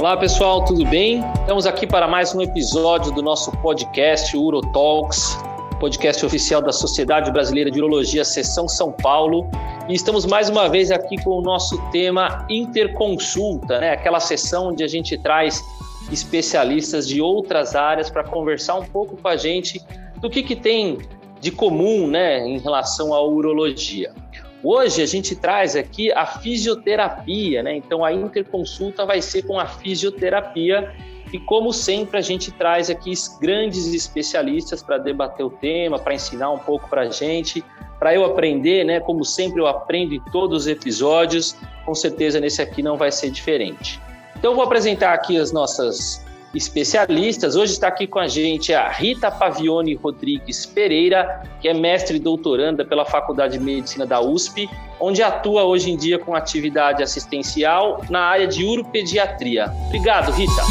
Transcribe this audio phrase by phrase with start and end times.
[0.00, 1.22] Olá pessoal, tudo bem?
[1.40, 5.36] Estamos aqui para mais um episódio do nosso podcast Urotalks,
[5.78, 9.46] podcast oficial da Sociedade Brasileira de Urologia, Seção São Paulo.
[9.90, 13.90] E estamos mais uma vez aqui com o nosso tema Interconsulta, né?
[13.90, 15.62] Aquela sessão onde a gente traz
[16.10, 19.82] especialistas de outras áreas para conversar um pouco com a gente
[20.16, 20.96] do que, que tem
[21.42, 24.14] de comum, né, em relação à urologia.
[24.62, 27.76] Hoje a gente traz aqui a fisioterapia, né?
[27.76, 30.92] Então a interconsulta vai ser com a fisioterapia
[31.32, 36.50] e como sempre a gente traz aqui grandes especialistas para debater o tema, para ensinar
[36.50, 37.64] um pouco para a gente,
[37.98, 39.00] para eu aprender, né?
[39.00, 41.56] Como sempre eu aprendo em todos os episódios,
[41.86, 44.00] com certeza nesse aqui não vai ser diferente.
[44.36, 47.56] Então vou apresentar aqui as nossas especialistas.
[47.56, 52.20] Hoje está aqui com a gente a Rita Pavione Rodrigues Pereira, que é mestre e
[52.20, 54.68] doutoranda pela Faculdade de Medicina da USP,
[54.98, 59.72] onde atua hoje em dia com atividade assistencial na área de uropediatria.
[59.86, 60.62] Obrigado, Rita.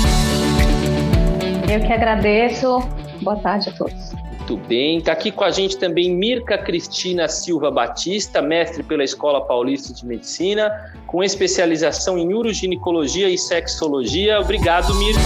[1.71, 2.79] Eu que agradeço.
[3.21, 4.18] Boa tarde a todos.
[4.49, 4.97] Muito bem.
[4.97, 10.03] Está aqui com a gente também Mirka Cristina Silva Batista, mestre pela Escola Paulista de
[10.03, 14.39] Medicina, com especialização em uroginecologia e sexologia.
[14.39, 15.19] Obrigado, Mirka.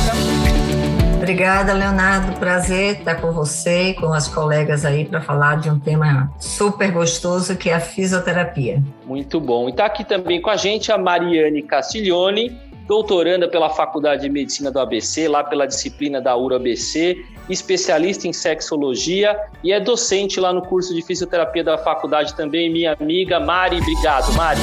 [1.16, 2.38] Obrigada, Leonardo.
[2.38, 6.92] Prazer estar com você e com as colegas aí para falar de um tema super
[6.92, 8.84] gostoso que é a fisioterapia.
[9.06, 9.70] Muito bom.
[9.70, 14.72] E está aqui também com a gente a Mariane Castiglione, doutoranda pela Faculdade de Medicina
[14.72, 20.62] do ABC, lá pela disciplina da URA-ABC, especialista em sexologia e é docente lá no
[20.62, 23.80] curso de fisioterapia da faculdade também, minha amiga Mari.
[23.80, 24.60] Obrigado, Mari.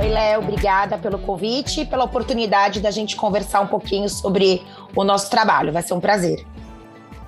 [0.00, 4.62] Oi, Léo, obrigada pelo convite e pela oportunidade da gente conversar um pouquinho sobre
[4.96, 5.72] o nosso trabalho.
[5.72, 6.44] Vai ser um prazer.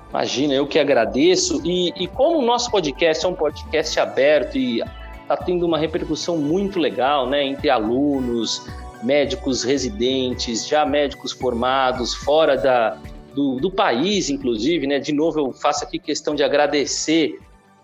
[0.09, 1.61] Imagina, eu que agradeço.
[1.65, 4.81] E, e como o nosso podcast é um podcast aberto e
[5.21, 8.65] está tendo uma repercussão muito legal, né, entre alunos,
[9.05, 12.97] médicos residentes, já médicos formados, fora da,
[13.33, 14.99] do, do país, inclusive, né?
[14.99, 17.39] De novo, eu faço aqui questão de agradecer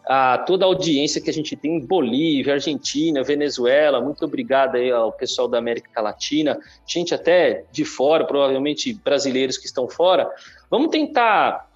[0.05, 4.01] a toda a audiência que a gente tem em Bolívia, Argentina, Venezuela.
[4.01, 9.65] Muito obrigado aí ao pessoal da América Latina, gente até de fora, provavelmente brasileiros que
[9.65, 10.27] estão fora.
[10.69, 11.69] Vamos tentar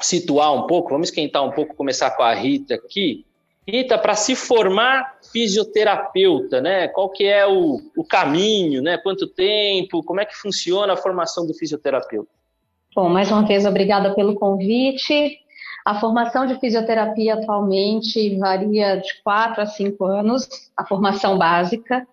[0.00, 3.24] situar um pouco, vamos esquentar um pouco, começar com a Rita aqui.
[3.70, 6.88] Rita, para se formar fisioterapeuta, né?
[6.88, 8.98] Qual que é o, o caminho, né?
[8.98, 10.02] Quanto tempo?
[10.02, 12.30] Como é que funciona a formação do fisioterapeuta?
[12.94, 15.38] Bom, mais uma vez, obrigada pelo convite.
[15.84, 22.06] A formação de fisioterapia atualmente varia de 4 a 5 anos, a formação básica.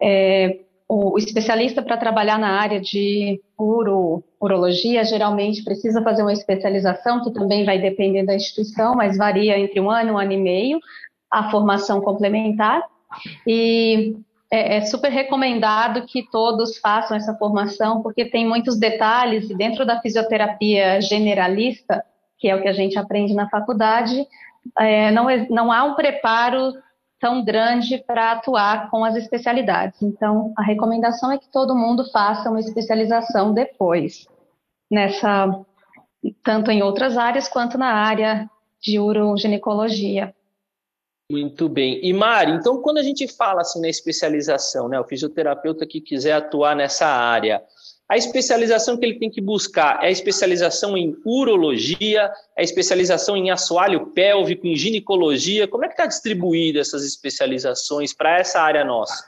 [0.00, 0.58] É,
[0.88, 7.32] o especialista para trabalhar na área de uro, urologia geralmente precisa fazer uma especialização, que
[7.32, 10.78] também vai depender da instituição, mas varia entre um ano um ano e meio,
[11.30, 12.82] a formação complementar.
[13.46, 14.14] E
[14.50, 19.86] é, é, super recomendado que todos façam essa formação, porque tem muitos detalhes, e dentro
[19.86, 22.04] da fisioterapia generalista,
[22.38, 24.26] que é o que a gente aprende na faculdade,
[24.78, 26.74] é, não, não há um preparo
[27.24, 30.02] tão grande para atuar com as especialidades.
[30.02, 34.26] Então, a recomendação é que todo mundo faça uma especialização depois,
[34.90, 35.58] nessa
[36.42, 38.46] tanto em outras áreas quanto na área
[38.78, 40.34] de uroginecologia.
[41.32, 41.98] Muito bem.
[42.04, 46.32] E Mari, então quando a gente fala assim na especialização, né, o fisioterapeuta que quiser
[46.32, 47.62] atuar nessa área,
[48.06, 53.34] a especialização que ele tem que buscar é a especialização em urologia, é a especialização
[53.34, 55.66] em assoalho pélvico, em ginecologia.
[55.66, 59.24] Como é que está distribuída essas especializações para essa área nossa?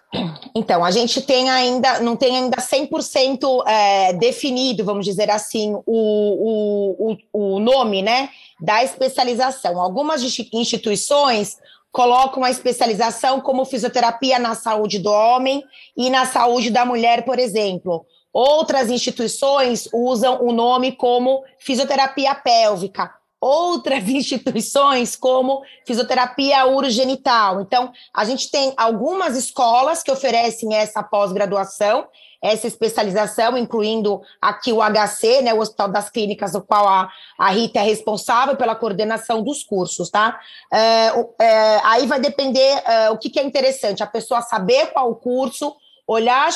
[0.54, 7.12] Então, a gente tem ainda, não tem ainda 100% é, definido, vamos dizer assim, o,
[7.12, 8.28] o, o, nome né,
[8.60, 9.80] da especialização.
[9.80, 10.22] Algumas
[10.52, 11.56] instituições
[11.90, 15.64] colocam a especialização como fisioterapia na saúde do homem
[15.96, 18.04] e na saúde da mulher, por exemplo.
[18.38, 23.10] Outras instituições usam o nome como fisioterapia pélvica.
[23.40, 27.62] Outras instituições como fisioterapia urogenital.
[27.62, 32.08] Então, a gente tem algumas escolas que oferecem essa pós-graduação
[32.42, 37.50] essa especialização, incluindo aqui o HC, né, o Hospital das Clínicas, o qual a, a
[37.50, 40.38] Rita é responsável pela coordenação dos cursos, tá?
[40.70, 41.08] É,
[41.40, 45.16] é, aí vai depender é, o que, que é interessante, a pessoa saber qual o
[45.16, 45.74] curso,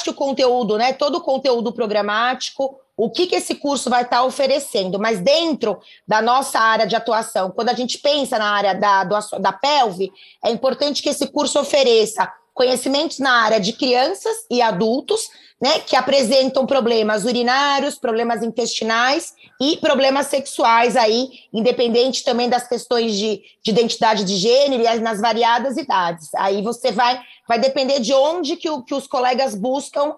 [0.02, 4.23] que o conteúdo, né, todo o conteúdo programático, o que, que esse curso vai estar
[4.25, 9.05] oferecendo, mas dentro da nossa área de atuação, quando a gente pensa na área da,
[9.05, 10.12] do, da pelve,
[10.44, 15.31] é importante que esse curso ofereça conhecimentos na área de crianças e adultos,
[15.61, 23.14] né, que apresentam problemas urinários, problemas intestinais e problemas sexuais aí, independente também das questões
[23.14, 26.29] de, de identidade de gênero e nas variadas idades.
[26.35, 27.20] Aí você vai,
[27.50, 30.17] vai depender de onde que, o, que os colegas buscam uh,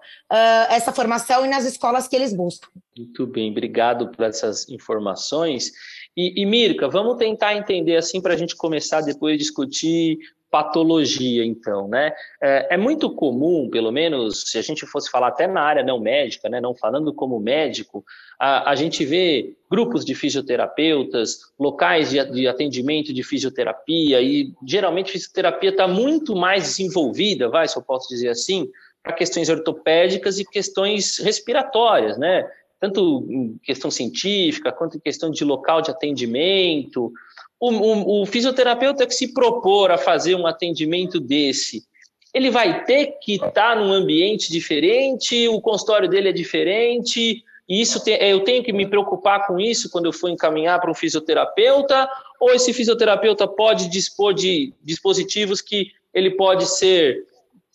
[0.69, 2.67] essa formação e nas escolas que eles buscam.
[2.95, 5.71] Muito bem, obrigado por essas informações.
[6.15, 10.19] E, e Mirka, vamos tentar entender assim para a gente começar depois a discutir
[10.53, 12.13] patologia, então, né?
[12.39, 15.99] É, é, muito comum, pelo menos, se a gente fosse falar até na área não
[15.99, 18.05] médica, né, não falando como médico,
[18.39, 25.11] a, a gente vê grupos de fisioterapeutas, locais de, de atendimento de fisioterapia, e geralmente
[25.11, 28.69] fisioterapia está muito mais desenvolvida, vai, se eu posso dizer assim,
[29.01, 32.47] para questões ortopédicas e questões respiratórias, né?
[32.83, 37.13] Tanto em questão científica, quanto em questão de local de atendimento,
[37.57, 41.85] o, o, o fisioterapeuta que se propor a fazer um atendimento desse,
[42.33, 47.81] ele vai ter que estar tá num ambiente diferente, o consultório dele é diferente, e
[47.81, 50.93] isso tem, eu tenho que me preocupar com isso quando eu for encaminhar para um
[50.93, 57.25] fisioterapeuta, ou esse fisioterapeuta pode dispor de dispositivos que ele pode ser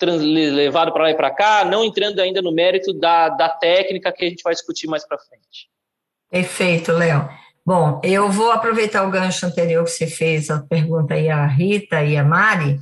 [0.07, 4.25] levado para lá e para cá, não entrando ainda no mérito da, da técnica que
[4.25, 5.69] a gente vai discutir mais para frente.
[6.31, 7.29] Perfeito, Léo.
[7.65, 12.03] Bom, eu vou aproveitar o gancho anterior que você fez, a pergunta aí a Rita
[12.03, 12.81] e a Mari,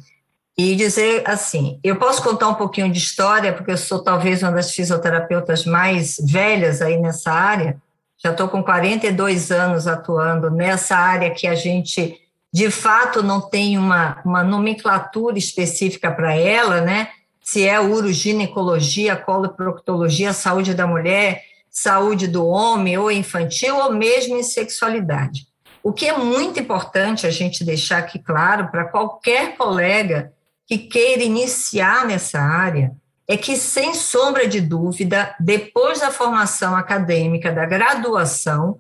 [0.56, 4.52] e dizer assim: eu posso contar um pouquinho de história, porque eu sou talvez uma
[4.52, 7.80] das fisioterapeutas mais velhas aí nessa área,
[8.16, 12.18] já estou com 42 anos atuando nessa área que a gente,
[12.56, 17.10] de fato, não tem uma, uma nomenclatura específica para ela, né?
[17.44, 24.42] Se é uroginecologia, coloproctologia, saúde da mulher, saúde do homem ou infantil, ou mesmo em
[24.42, 25.46] sexualidade.
[25.82, 30.32] O que é muito importante a gente deixar aqui claro para qualquer colega
[30.66, 32.90] que queira iniciar nessa área
[33.28, 38.78] é que, sem sombra de dúvida, depois da formação acadêmica, da graduação,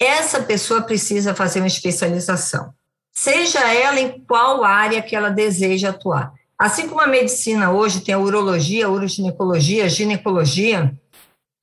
[0.00, 2.72] essa pessoa precisa fazer uma especialização,
[3.18, 6.32] seja ela em qual área que ela deseja atuar.
[6.56, 10.92] Assim como a medicina hoje tem a urologia, a uroginecologia, a ginecologia,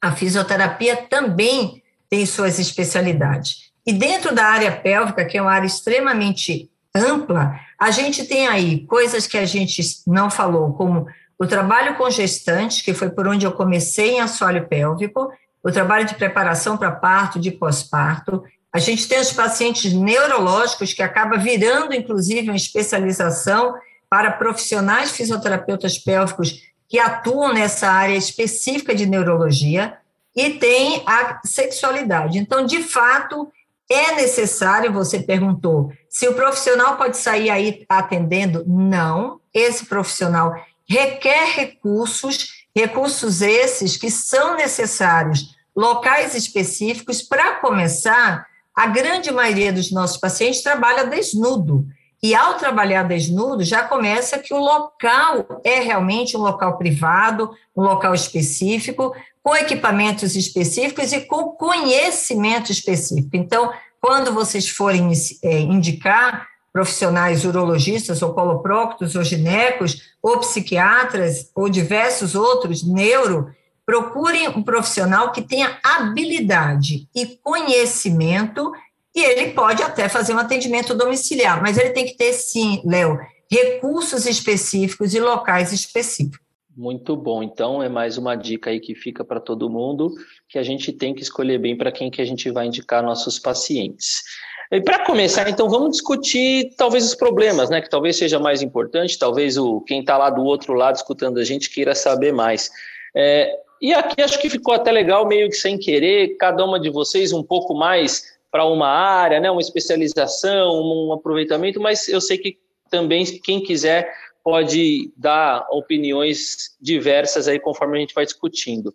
[0.02, 3.72] a fisioterapia também tem suas especialidades.
[3.88, 8.86] E dentro da área pélvica, que é uma área extremamente ampla, a gente tem aí
[8.86, 11.07] coisas que a gente não falou, como
[11.40, 15.31] o trabalho com gestantes, que foi por onde eu comecei em assoalho pélvico,
[15.63, 18.44] o trabalho de preparação para parto, de pós-parto.
[18.75, 23.74] A gente tem os pacientes neurológicos, que acaba virando, inclusive, uma especialização
[24.10, 29.98] para profissionais fisioterapeutas pélvicos que atuam nessa área específica de neurologia,
[30.36, 32.38] e tem a sexualidade.
[32.38, 33.50] Então, de fato,
[33.89, 38.66] é necessário, você perguntou, se o profissional pode sair aí atendendo?
[38.68, 40.54] Não, esse profissional
[40.86, 47.21] requer recursos, recursos esses que são necessários, locais específicos.
[47.21, 48.45] Para começar,
[48.75, 51.86] a grande maioria dos nossos pacientes trabalha desnudo.
[52.22, 57.83] E ao trabalhar desnudo, já começa que o local é realmente um local privado, um
[57.83, 63.30] local específico, com equipamentos específicos e com conhecimento específico.
[63.36, 65.12] Então, quando vocês forem
[65.44, 73.54] é, indicar profissionais urologistas ou coloproctos ou ginecos ou psiquiatras ou diversos outros neuro,
[73.86, 78.72] procurem um profissional que tenha habilidade e conhecimento
[79.16, 83.18] e ele pode até fazer um atendimento domiciliar, mas ele tem que ter, sim, Léo,
[83.50, 86.44] recursos específicos e locais específicos.
[86.76, 87.42] Muito bom.
[87.42, 90.14] Então, é mais uma dica aí que fica para todo mundo,
[90.50, 93.40] que a gente tem que escolher bem para quem que a gente vai indicar nossos
[93.40, 94.21] pacientes.
[94.69, 97.80] E para começar, então, vamos discutir talvez os problemas, né?
[97.80, 101.45] Que talvez seja mais importante, talvez o quem está lá do outro lado escutando a
[101.45, 102.69] gente queira saber mais.
[103.16, 106.90] É, e aqui acho que ficou até legal, meio que sem querer, cada uma de
[106.90, 112.38] vocês um pouco mais para uma área, né, uma especialização, um aproveitamento, mas eu sei
[112.38, 112.58] que
[112.90, 114.14] também quem quiser
[114.44, 118.94] pode dar opiniões diversas aí conforme a gente vai discutindo.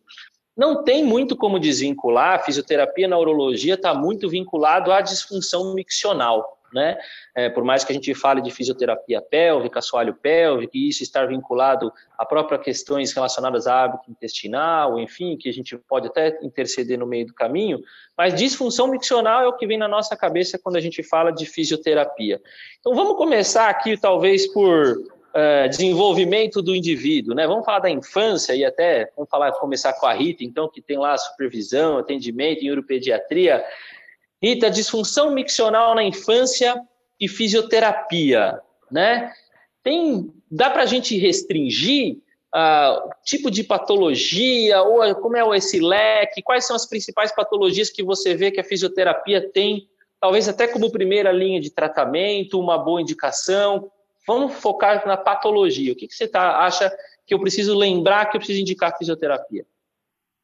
[0.56, 6.59] Não tem muito como desvincular, a fisioterapia na urologia está muito vinculado à disfunção miccional
[6.72, 6.96] né?
[7.34, 11.26] É, por mais que a gente fale de fisioterapia pélvica, assoalho pélvico, e isso estar
[11.26, 16.98] vinculado a próprias questões relacionadas a hábito intestinal, enfim, que a gente pode até interceder
[16.98, 17.80] no meio do caminho,
[18.16, 21.46] mas disfunção miccional é o que vem na nossa cabeça quando a gente fala de
[21.46, 22.40] fisioterapia.
[22.78, 24.96] Então vamos começar aqui, talvez, por
[25.30, 27.46] Uh, desenvolvimento do indivíduo, né?
[27.46, 30.98] Vamos falar da infância e até vamos falar começar com a Rita, então que tem
[30.98, 33.64] lá supervisão, atendimento em uropediatria.
[34.42, 36.80] Rita, disfunção miccional na infância
[37.20, 38.58] e fisioterapia,
[38.90, 39.32] né?
[39.82, 42.16] Tem, dá para a gente restringir
[42.54, 48.02] uh, tipo de patologia, ou como é esse leque, quais são as principais patologias que
[48.02, 49.88] você vê que a fisioterapia tem,
[50.20, 53.90] talvez até como primeira linha de tratamento, uma boa indicação.
[54.26, 55.92] Vamos focar na patologia.
[55.92, 56.90] O que, que você tá, acha
[57.26, 59.66] que eu preciso lembrar que eu preciso indicar fisioterapia?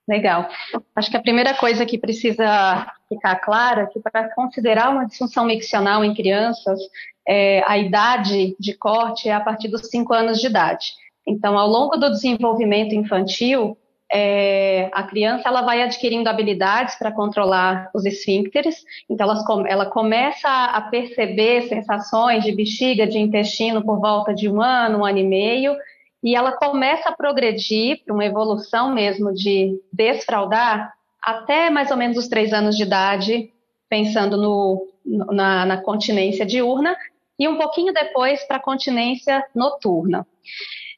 [0.09, 0.49] Legal.
[0.95, 5.45] Acho que a primeira coisa que precisa ficar clara é que para considerar uma disfunção
[5.45, 6.79] miccional em crianças,
[7.27, 10.93] é, a idade de corte é a partir dos 5 anos de idade.
[11.27, 13.77] Então, ao longo do desenvolvimento infantil,
[14.13, 20.49] é, a criança ela vai adquirindo habilidades para controlar os esfíncteres, então ela, ela começa
[20.49, 25.25] a perceber sensações de bexiga, de intestino por volta de um ano, um ano e
[25.25, 25.75] meio,
[26.27, 30.93] e ela começa a progredir para uma evolução mesmo de desfraudar
[31.23, 33.53] até mais ou menos os três anos de idade,
[33.89, 36.97] pensando no, na, na continência diurna,
[37.39, 40.27] e um pouquinho depois para a continência noturna.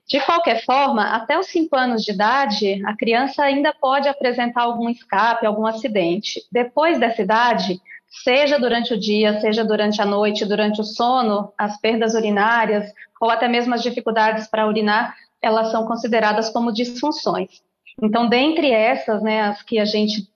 [0.08, 4.88] De qualquer forma, até os cinco anos de idade, a criança ainda pode apresentar algum
[4.88, 6.40] escape, algum acidente.
[6.50, 11.80] Depois dessa idade, seja durante o dia, seja durante a noite, durante o sono, as
[11.80, 17.62] perdas urinárias ou até mesmo as dificuldades para urinar, elas são consideradas como disfunções.
[18.02, 20.28] Então, dentre essas, né, as que a gente,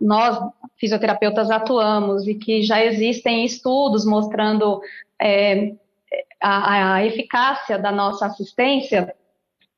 [0.00, 0.38] nós
[0.78, 4.80] fisioterapeutas atuamos e que já existem estudos mostrando
[5.20, 5.72] é,
[6.40, 9.14] a, a eficácia da nossa assistência,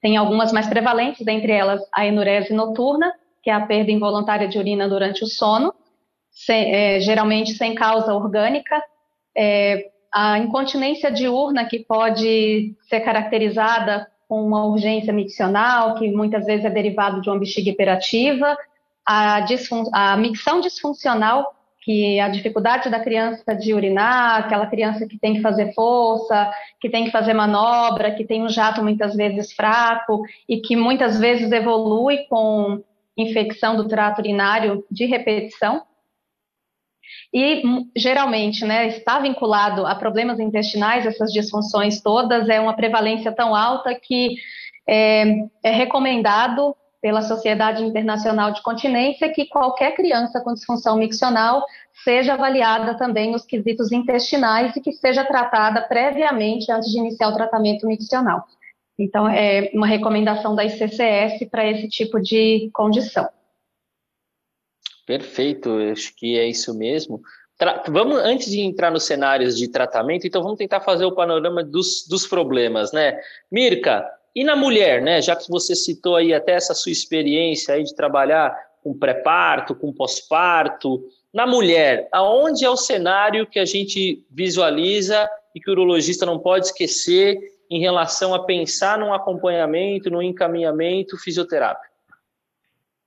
[0.00, 3.12] tem algumas mais prevalentes, dentre elas a enurese noturna,
[3.42, 5.72] que é a perda involuntária de urina durante o sono,
[6.44, 8.80] sem, é, geralmente sem causa orgânica,
[9.36, 16.64] é, a incontinência diurna, que pode ser caracterizada com uma urgência miccional, que muitas vezes
[16.64, 18.56] é derivado de uma bexiga hiperativa,
[19.06, 19.44] a,
[19.92, 25.34] a micção disfuncional, que é a dificuldade da criança de urinar, aquela criança que tem
[25.34, 30.22] que fazer força, que tem que fazer manobra, que tem um jato muitas vezes fraco
[30.48, 32.82] e que muitas vezes evolui com
[33.16, 35.82] infecção do trato urinário de repetição.
[37.32, 37.62] E
[37.94, 43.94] geralmente, né, está vinculado a problemas intestinais, essas disfunções todas, é uma prevalência tão alta
[43.94, 44.36] que
[44.88, 45.24] é,
[45.62, 51.64] é recomendado pela Sociedade Internacional de Continência que qualquer criança com disfunção miccional
[52.02, 57.34] seja avaliada também nos quesitos intestinais e que seja tratada previamente antes de iniciar o
[57.34, 58.44] tratamento miccional.
[58.98, 63.28] Então, é uma recomendação da ICCS para esse tipo de condição.
[65.08, 67.22] Perfeito, acho que é isso mesmo.
[67.56, 71.64] Tra vamos, antes de entrar nos cenários de tratamento, então vamos tentar fazer o panorama
[71.64, 73.18] dos, dos problemas, né?
[73.50, 75.22] Mirka, e na mulher, né?
[75.22, 79.94] Já que você citou aí até essa sua experiência aí de trabalhar com pré-parto, com
[79.94, 86.26] pós-parto, na mulher, aonde é o cenário que a gente visualiza e que o urologista
[86.26, 87.38] não pode esquecer
[87.70, 91.97] em relação a pensar num acompanhamento, num encaminhamento fisioterápico?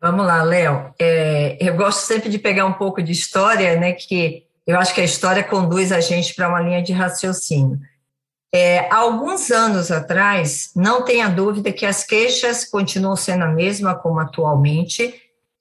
[0.01, 0.91] Vamos lá, Léo.
[0.98, 3.93] É, eu gosto sempre de pegar um pouco de história, né?
[3.93, 7.79] Que eu acho que a história conduz a gente para uma linha de raciocínio.
[8.53, 14.20] É, alguns anos atrás, não tenha dúvida que as queixas continuam sendo a mesma como
[14.20, 15.13] atualmente,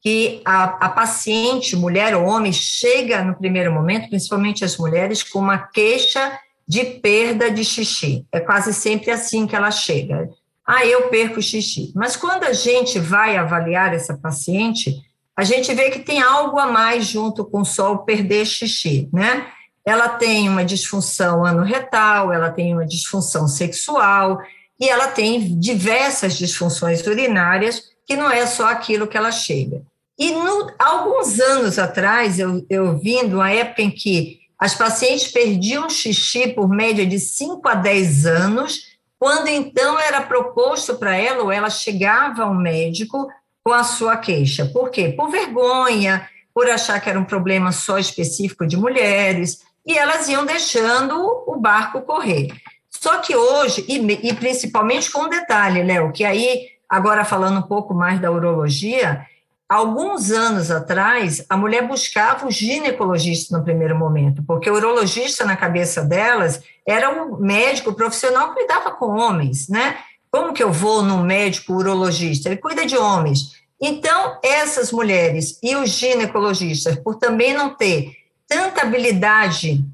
[0.03, 5.39] que a, a paciente, mulher ou homem, chega no primeiro momento, principalmente as mulheres, com
[5.39, 6.33] uma queixa
[6.67, 8.27] de perda de xixi.
[8.33, 10.31] É quase sempre assim que ela chega
[10.73, 11.91] ah, eu perco xixi.
[11.97, 14.95] Mas quando a gente vai avaliar essa paciente,
[15.37, 19.49] a gente vê que tem algo a mais junto com só o perder xixi, né?
[19.85, 24.39] Ela tem uma disfunção anorretal, ela tem uma disfunção sexual
[24.79, 29.83] e ela tem diversas disfunções urinárias, que não é só aquilo que ela chega.
[30.17, 35.27] E no, alguns anos atrás, eu, eu vim de uma época em que as pacientes
[35.27, 38.90] perdiam xixi por média de 5 a 10 anos,
[39.21, 43.31] quando então era proposto para ela, ou ela chegava ao médico
[43.63, 44.65] com a sua queixa.
[44.65, 45.11] Por quê?
[45.11, 50.47] Por vergonha, por achar que era um problema só específico de mulheres, e elas iam
[50.47, 52.49] deixando o barco correr.
[52.89, 57.69] Só que hoje, e, e principalmente com um detalhe, Léo, que aí, agora falando um
[57.69, 59.27] pouco mais da urologia,
[59.71, 65.57] alguns anos atrás, a mulher buscava o ginecologista no primeiro momento, porque o urologista, na
[65.57, 69.99] cabeça delas, era um médico profissional que cuidava com homens, né?
[70.29, 72.49] Como que eu vou no médico urologista?
[72.49, 73.61] Ele cuida de homens.
[73.81, 78.17] Então, essas mulheres e os ginecologistas, por também não ter
[78.49, 79.85] tanta habilidade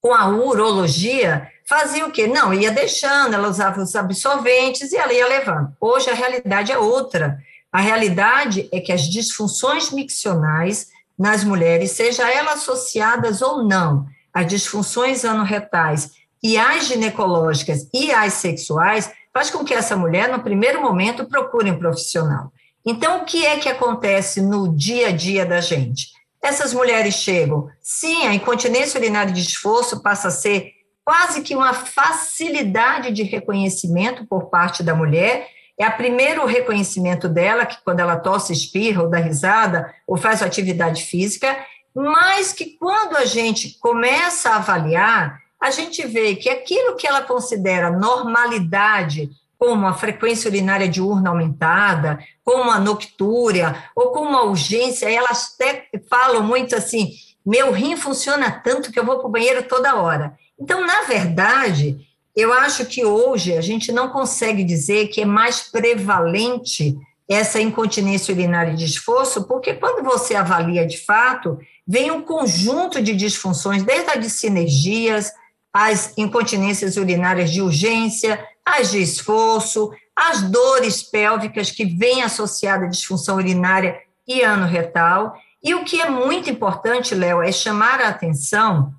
[0.00, 2.26] com a urologia, faziam o quê?
[2.26, 5.76] Não, ia deixando, ela usava os absorventes e ela ia levando.
[5.78, 7.38] Hoje a realidade é outra.
[7.72, 10.88] A realidade é que as disfunções miccionais
[11.18, 16.10] nas mulheres, seja elas associadas ou não, as disfunções anorretais
[16.42, 21.70] e as ginecológicas e as sexuais faz com que essa mulher, no primeiro momento, procure
[21.70, 22.52] um profissional.
[22.84, 26.08] Então, o que é que acontece no dia a dia da gente?
[26.42, 30.72] Essas mulheres chegam, sim, a incontinência urinária de esforço passa a ser
[31.04, 35.48] quase que uma facilidade de reconhecimento por parte da mulher.
[35.82, 40.40] É o primeiro reconhecimento dela, que quando ela tosse, espirra ou dá risada, ou faz
[40.40, 41.56] atividade física,
[41.92, 47.22] mas que quando a gente começa a avaliar, a gente vê que aquilo que ela
[47.22, 55.10] considera normalidade, como a frequência urinária diurna aumentada, como a noctúria, ou como a urgência,
[55.10, 57.10] elas até falam muito assim,
[57.44, 60.38] meu rim funciona tanto que eu vou para o banheiro toda hora.
[60.56, 61.98] Então, na verdade,
[62.34, 66.96] eu acho que hoje a gente não consegue dizer que é mais prevalente
[67.28, 73.14] essa incontinência urinária de esforço, porque quando você avalia de fato, vem um conjunto de
[73.14, 75.30] disfunções, desde a de sinergias,
[75.72, 82.90] as incontinências urinárias de urgência, as de esforço, as dores pélvicas que vêm associadas à
[82.90, 85.34] disfunção urinária e ano retal.
[85.62, 88.94] E o que é muito importante, Léo, é chamar a atenção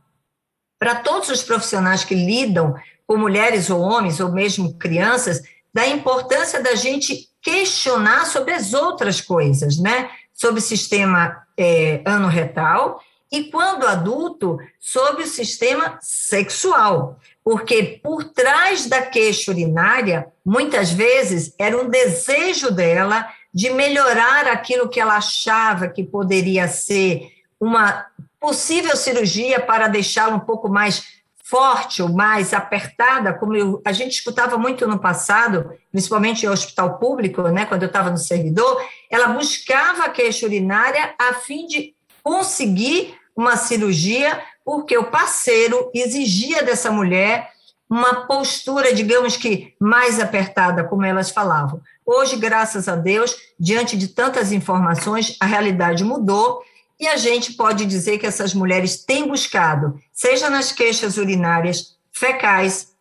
[0.80, 2.75] para todos os profissionais que lidam
[3.08, 5.42] com mulheres ou homens, ou mesmo crianças,
[5.74, 10.10] da importância da gente questionar sobre as outras coisas, né?
[10.34, 13.02] Sobre o sistema é, ano retal
[13.34, 21.52] e, quando adulto, sobre o sistema sexual, porque por trás da queixa urinária, muitas vezes
[21.58, 27.28] era um desejo dela de melhorar aquilo que ela achava que poderia ser
[27.60, 28.06] uma
[28.40, 31.23] possível cirurgia para deixá-la um pouco mais
[31.54, 36.98] forte ou mais apertada, como eu, a gente escutava muito no passado, principalmente em hospital
[36.98, 41.94] público, né, quando eu estava no servidor, ela buscava a queixa urinária a fim de
[42.24, 47.52] conseguir uma cirurgia, porque o parceiro exigia dessa mulher
[47.88, 51.80] uma postura, digamos que mais apertada, como elas falavam.
[52.04, 56.64] Hoje, graças a Deus, diante de tantas informações, a realidade mudou
[57.04, 62.94] e a gente pode dizer que essas mulheres têm buscado, seja nas queixas urinárias, fecais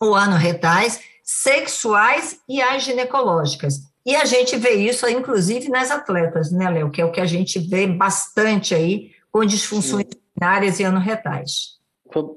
[0.00, 3.82] ou anorretais, sexuais e as ginecológicas.
[4.04, 6.90] E a gente vê isso, inclusive, nas atletas, né, Léo?
[6.90, 11.76] Que é o que a gente vê bastante aí com disfunções urinárias e anorretais.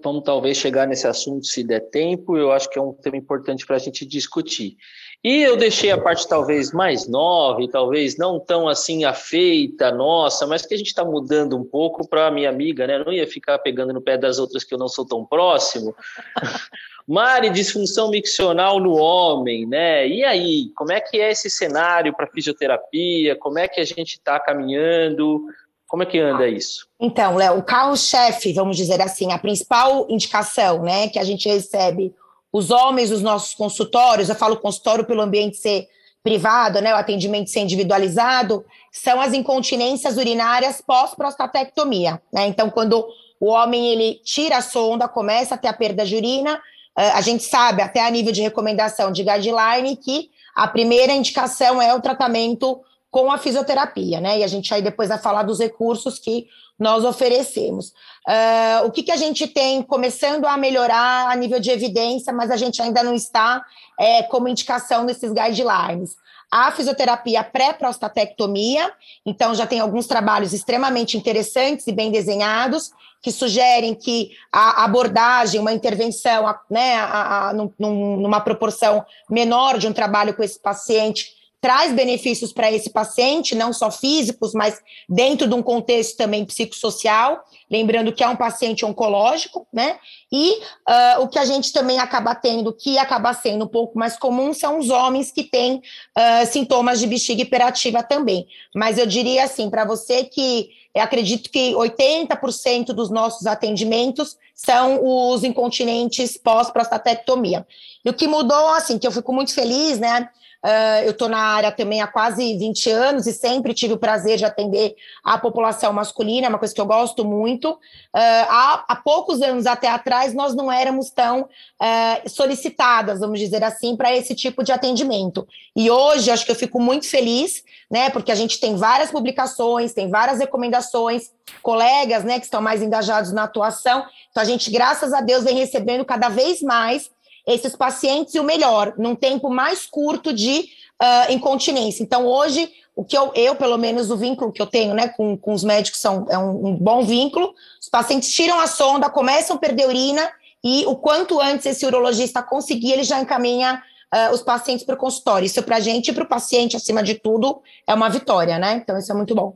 [0.04, 3.66] Vamos talvez chegar nesse assunto se der tempo, eu acho que é um tema importante
[3.66, 4.78] para a gente discutir.
[5.22, 10.48] E eu deixei a parte talvez mais nova e talvez não tão assim afeita, nossa,
[10.48, 12.96] mas que a gente está mudando um pouco para a minha amiga, né?
[12.96, 15.94] Eu não ia ficar pegando no pé das outras que eu não sou tão próximo.
[17.06, 20.08] Mari, disfunção miccional no homem, né?
[20.08, 23.36] E aí, como é que é esse cenário para fisioterapia?
[23.36, 25.44] Como é que a gente está caminhando?
[25.86, 26.88] Como é que anda isso?
[27.00, 32.14] Então, Léo, o carro-chefe, vamos dizer assim, a principal indicação né, que a gente recebe,
[32.52, 35.88] os homens dos nossos consultórios, eu falo consultório pelo ambiente ser
[36.24, 42.22] privado, né, o atendimento ser individualizado, são as incontinências urinárias pós-prostatectomia.
[42.34, 42.48] Né?
[42.48, 43.08] Então, quando
[43.40, 46.62] o homem ele tira a sonda, começa a ter a perda de urina,
[46.98, 51.82] eh, a gente sabe, até a nível de recomendação de guideline, que a primeira indicação
[51.82, 52.82] é o tratamento
[53.12, 54.40] com a fisioterapia, né?
[54.40, 57.90] E a gente aí depois vai falar dos recursos que nós oferecemos.
[58.28, 62.50] Uh, o que, que a gente tem começando a melhorar a nível de evidência, mas
[62.52, 63.64] a gente ainda não está
[64.00, 66.16] é, como indicação nesses guidelines.
[66.52, 68.92] A fisioterapia pré-prostatectomia,
[69.26, 72.92] então já tem alguns trabalhos extremamente interessantes e bem desenhados,
[73.22, 77.72] que sugerem que a abordagem, uma intervenção né, a, a, num,
[78.18, 83.74] numa proporção menor de um trabalho com esse paciente traz benefícios para esse paciente, não
[83.74, 89.68] só físicos, mas dentro de um contexto também psicossocial, lembrando que é um paciente oncológico,
[89.72, 89.98] né?
[90.32, 94.18] E uh, o que a gente também acaba tendo, que acaba sendo um pouco mais
[94.18, 98.48] comum, são os homens que têm uh, sintomas de bexiga hiperativa também.
[98.74, 105.00] Mas eu diria assim, para você que eu acredito que 80% dos nossos atendimentos são
[105.04, 107.66] os incontinentes pós-prostatectomia.
[108.04, 110.30] E o que mudou, assim, que eu fico muito feliz, né?
[110.66, 114.38] Uh, eu estou na área também há quase 20 anos e sempre tive o prazer
[114.38, 114.94] de atender
[115.24, 117.72] a população masculina, é uma coisa que eu gosto muito.
[117.72, 117.78] Uh,
[118.14, 123.96] há, há, poucos anos até atrás, nós não éramos tão uh, solicitadas, vamos dizer assim,
[123.96, 125.48] para esse tipo de atendimento.
[125.74, 129.94] E hoje, acho que eu fico muito feliz, né, porque a gente tem várias publicações,
[129.94, 134.06] tem várias recomendações, colegas, né, que estão mais engajados na atuação.
[134.30, 137.10] Então, a gente, graças a Deus, vem recebendo cada vez mais
[137.46, 140.70] esses pacientes e o melhor, num tempo mais curto de
[141.02, 142.04] uh, incontinência.
[142.04, 145.38] Então, hoje, o que eu, eu, pelo menos, o vínculo que eu tenho né, com,
[145.38, 147.54] com os médicos são, é um, um bom vínculo.
[147.82, 150.30] Os pacientes tiram a sonda, começam a perder urina,
[150.64, 153.82] e o quanto antes esse urologista conseguir, ele já encaminha
[154.14, 155.46] uh, os pacientes para o consultório.
[155.46, 158.74] Isso para a gente e para o paciente, acima de tudo, é uma vitória, né?
[158.84, 159.56] Então, isso é muito bom.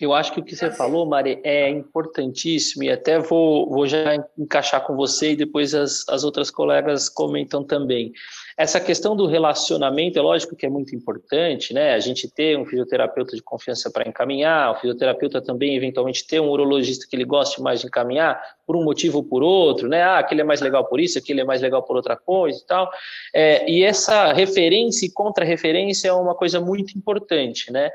[0.00, 4.16] Eu acho que o que você falou, Mari, é importantíssimo e até vou, vou já
[4.38, 8.10] encaixar com você e depois as, as outras colegas comentam também.
[8.56, 11.92] Essa questão do relacionamento, é lógico que é muito importante, né?
[11.92, 16.48] A gente ter um fisioterapeuta de confiança para encaminhar, o fisioterapeuta também, eventualmente, ter um
[16.48, 20.02] urologista que ele goste mais de encaminhar, por um motivo ou por outro, né?
[20.02, 22.66] Ah, aquele é mais legal por isso, aquele é mais legal por outra coisa e
[22.66, 22.90] tal.
[23.34, 27.90] É, e essa referência e contra-referência é uma coisa muito importante, né?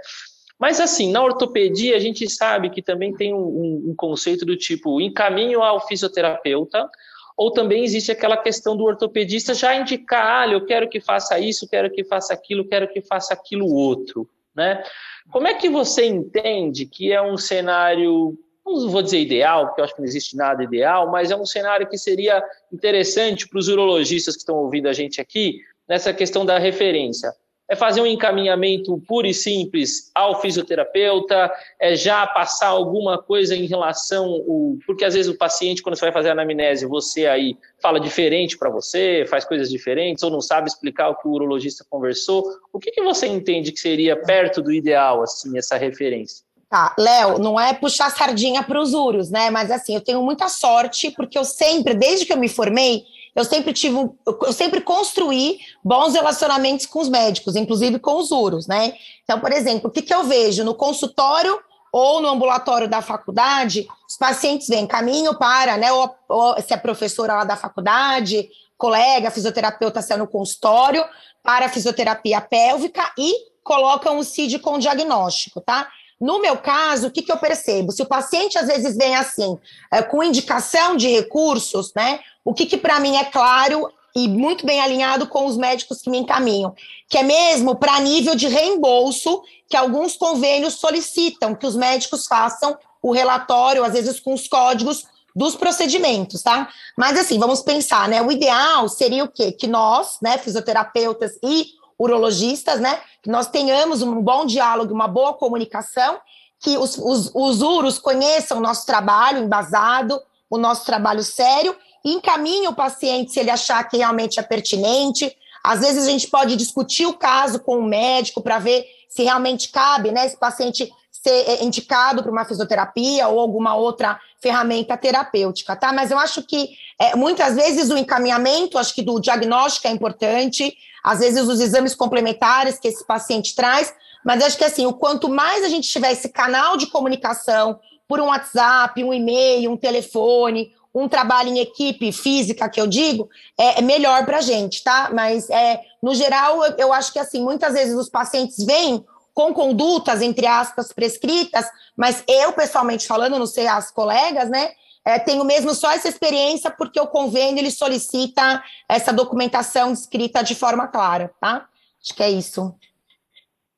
[0.59, 4.99] Mas, assim, na ortopedia, a gente sabe que também tem um, um conceito do tipo
[4.99, 6.89] encaminho ao fisioterapeuta,
[7.35, 11.69] ou também existe aquela questão do ortopedista já indicar, ah, eu quero que faça isso,
[11.69, 14.83] quero que faça aquilo, quero que faça aquilo outro, né?
[15.31, 19.85] Como é que você entende que é um cenário, não vou dizer ideal, porque eu
[19.85, 22.43] acho que não existe nada ideal, mas é um cenário que seria
[22.73, 27.31] interessante para os urologistas que estão ouvindo a gente aqui, nessa questão da referência
[27.69, 33.65] é fazer um encaminhamento puro e simples ao fisioterapeuta, é já passar alguma coisa em
[33.65, 37.57] relação, o, porque às vezes o paciente, quando você vai fazer a anamnese, você aí
[37.81, 41.85] fala diferente para você, faz coisas diferentes, ou não sabe explicar o que o urologista
[41.89, 42.43] conversou.
[42.71, 46.47] O que, que você entende que seria perto do ideal, assim, essa referência?
[46.69, 49.49] Tá, Léo, não é puxar sardinha para os uros, né?
[49.49, 53.05] Mas assim, eu tenho muita sorte, porque eu sempre, desde que eu me formei,
[53.37, 53.95] eu sempre tive,
[54.25, 58.95] eu sempre construí bons relacionamentos com os médicos, inclusive com os UROS, né?
[59.23, 61.59] Então, por exemplo, o que, que eu vejo no consultório
[61.93, 65.91] ou no ambulatório da faculdade, os pacientes vêm caminho para, né?
[65.91, 71.05] Ou, ou se é professora lá da faculdade, colega, fisioterapeuta, se é no consultório,
[71.43, 73.31] para fisioterapia pélvica e
[73.63, 75.87] colocam o CID com diagnóstico, tá?
[76.19, 77.91] No meu caso, o que, que eu percebo?
[77.91, 79.57] Se o paciente às vezes vem assim,
[79.91, 82.19] é, com indicação de recursos, né?
[82.47, 86.09] O que, que para mim é claro e muito bem alinhado com os médicos que
[86.09, 86.73] me encaminham,
[87.09, 92.77] que é mesmo para nível de reembolso, que alguns convênios solicitam que os médicos façam
[93.01, 95.05] o relatório, às vezes com os códigos
[95.35, 96.69] dos procedimentos, tá?
[96.97, 98.21] Mas assim, vamos pensar, né?
[98.21, 99.51] O ideal seria o quê?
[99.51, 102.97] Que nós, né, fisioterapeutas e urologistas, né?
[103.21, 106.17] Que nós tenhamos um bom diálogo, uma boa comunicação,
[106.61, 110.17] que os, os, os UROS conheçam o nosso trabalho embasado,
[110.49, 115.35] o nosso trabalho sério, e encaminhem o paciente se ele achar que realmente é pertinente.
[115.63, 119.69] Às vezes a gente pode discutir o caso com o médico para ver se realmente
[119.69, 120.25] cabe, né?
[120.25, 125.91] Esse paciente ser é, indicado para uma fisioterapia ou alguma outra ferramenta terapêutica, tá?
[125.91, 130.75] Mas eu acho que é, muitas vezes o encaminhamento, acho que do diagnóstico é importante,
[131.03, 135.29] às vezes os exames complementares que esse paciente traz, mas acho que assim, o quanto
[135.29, 140.71] mais a gente tiver esse canal de comunicação por um WhatsApp, um e-mail, um telefone,
[140.97, 145.11] um trabalho em equipe física, que eu digo, é, é melhor para a gente, tá?
[145.13, 150.23] Mas, é, no geral, eu, acho que, assim, muitas vezes os pacientes vêm com condutas,
[150.23, 154.71] entre aspas, prescritas, mas eu, pessoalmente falando, não sei as colegas, né?
[155.05, 160.55] É, tenho mesmo só essa experiência porque o convênio ele solicita essa documentação escrita de
[160.55, 161.67] forma clara, tá?
[162.03, 162.73] Acho que é isso.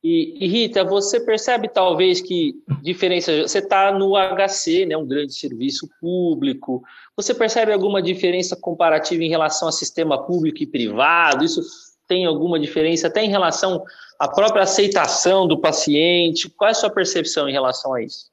[0.02, 3.42] E, e Rita, você percebe talvez que diferença?
[3.42, 6.82] Você está no HC, né, um grande serviço público.
[7.18, 11.44] Você percebe alguma diferença comparativa em relação ao sistema público e privado?
[11.44, 11.62] Isso
[12.08, 13.84] tem alguma diferença até em relação
[14.18, 16.50] à própria aceitação do paciente?
[16.50, 18.32] Qual é a sua percepção em relação a isso?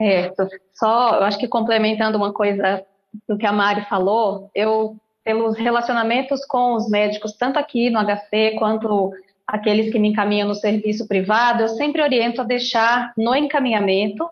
[0.00, 0.32] É,
[0.72, 2.82] só, eu acho que complementando uma coisa
[3.28, 8.56] do que a Mari falou, eu, pelos relacionamentos com os médicos, tanto aqui no HC
[8.58, 9.12] quanto
[9.50, 14.28] aqueles que me encaminham no serviço privado, eu sempre oriento a deixar no encaminhamento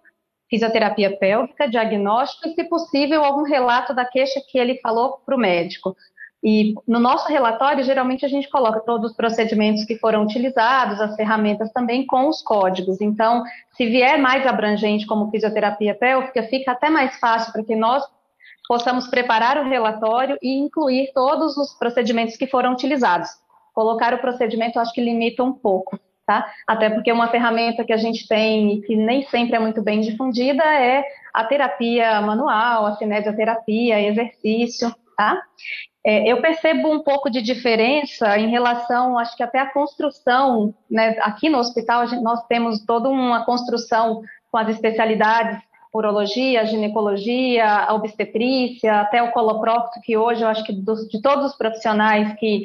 [0.48, 5.38] fisioterapia pélvica, diagnóstico e, se possível, algum relato da queixa que ele falou para o
[5.38, 5.94] médico.
[6.42, 11.16] E no nosso relatório, geralmente a gente coloca todos os procedimentos que foram utilizados, as
[11.16, 13.00] ferramentas também com os códigos.
[13.00, 18.04] Então, se vier mais abrangente como fisioterapia pélvica, fica até mais fácil para que nós
[18.68, 23.28] possamos preparar o relatório e incluir todos os procedimentos que foram utilizados.
[23.78, 26.52] Colocar o procedimento, acho que limita um pouco, tá?
[26.66, 30.00] Até porque uma ferramenta que a gente tem e que nem sempre é muito bem
[30.00, 35.40] difundida é a terapia manual, a cinesioterapia, exercício, tá?
[36.04, 41.16] É, eu percebo um pouco de diferença em relação, acho que até a construção, né?
[41.20, 45.62] Aqui no hospital gente, nós temos toda uma construção com as especialidades
[45.92, 51.56] urologia, ginecologia, obstetrícia, até o coloprocto, que hoje eu acho que dos, de todos os
[51.56, 52.64] profissionais que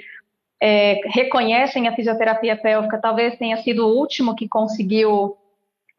[0.65, 5.35] é, reconhecem a fisioterapia pélvica, talvez tenha sido o último que conseguiu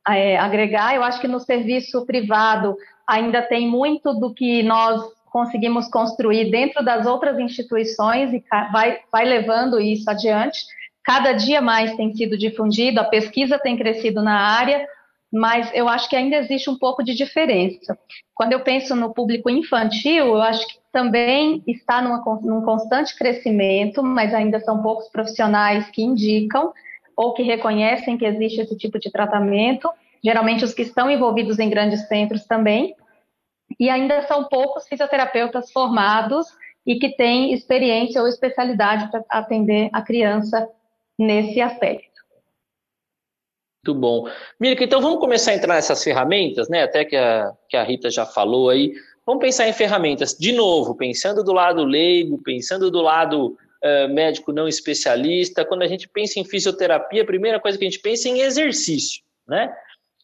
[0.09, 0.95] é, agregar.
[0.95, 2.75] Eu acho que no serviço privado
[3.07, 9.27] ainda tem muito do que nós conseguimos construir dentro das outras instituições e vai, vai
[9.27, 10.61] levando isso adiante.
[11.05, 14.89] Cada dia mais tem sido difundido, a pesquisa tem crescido na área,
[15.35, 17.99] mas eu acho que ainda existe um pouco de diferença.
[18.33, 24.01] Quando eu penso no público infantil, eu acho que também está numa, num constante crescimento,
[24.01, 26.73] mas ainda são poucos profissionais que indicam
[27.17, 29.91] ou que reconhecem que existe esse tipo de tratamento,
[30.25, 32.95] geralmente os que estão envolvidos em grandes centros também,
[33.81, 36.47] e ainda são poucos fisioterapeutas formados
[36.87, 40.69] e que têm experiência ou especialidade para atender a criança
[41.19, 42.14] nesse aspecto.
[43.85, 44.27] Muito bom.
[44.59, 46.85] Mirka, então vamos começar a entrar nessas ferramentas, né?
[46.85, 48.95] Até que a, que a Rita já falou aí.
[49.27, 50.35] Vamos pensar em ferramentas.
[50.35, 55.67] De novo, pensando do lado leigo, pensando do lado uh, médico não especialista.
[55.67, 58.41] Quando a gente pensa em fisioterapia, a primeira coisa que a gente pensa é em
[58.41, 59.71] exercício, né?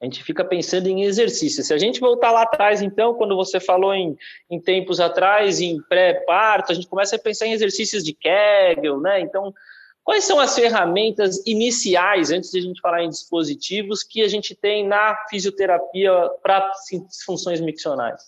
[0.01, 1.63] A gente fica pensando em exercício.
[1.63, 4.17] Se a gente voltar lá atrás, então, quando você falou em,
[4.51, 9.21] em tempos atrás, em pré-parto, a gente começa a pensar em exercícios de Kegel, né?
[9.21, 9.53] Então,
[10.11, 14.57] Quais são as ferramentas iniciais, antes de a gente falar em dispositivos, que a gente
[14.57, 16.11] tem na fisioterapia
[16.43, 16.69] para
[17.25, 18.21] funções miccionais?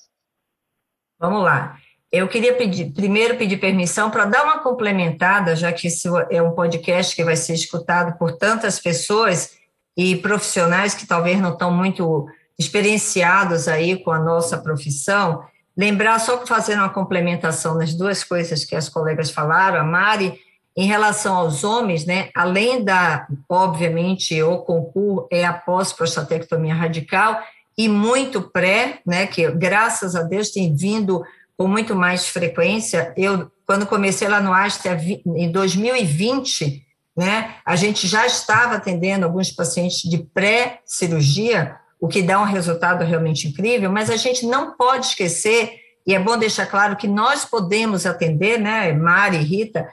[1.19, 1.77] Vamos lá.
[2.13, 6.53] Eu queria pedir, primeiro pedir permissão para dar uma complementada, já que isso é um
[6.53, 9.57] podcast que vai ser escutado por tantas pessoas
[9.97, 15.43] e profissionais que talvez não estão muito experienciados aí com a nossa profissão.
[15.77, 20.39] Lembrar, só fazendo uma complementação nas duas coisas que as colegas falaram, a Mari
[20.77, 27.41] em relação aos homens, né, além da, obviamente, o concurso é a pós-prostatectomia radical
[27.77, 31.23] e muito pré, né, que graças a Deus tem vindo
[31.57, 33.13] com muito mais frequência.
[33.17, 36.83] Eu, quando comecei lá no Aster em 2020,
[37.17, 43.05] né, a gente já estava atendendo alguns pacientes de pré-cirurgia, o que dá um resultado
[43.05, 45.75] realmente incrível, mas a gente não pode esquecer,
[46.07, 49.87] e é bom deixar claro que nós podemos atender, né, Mari e Rita,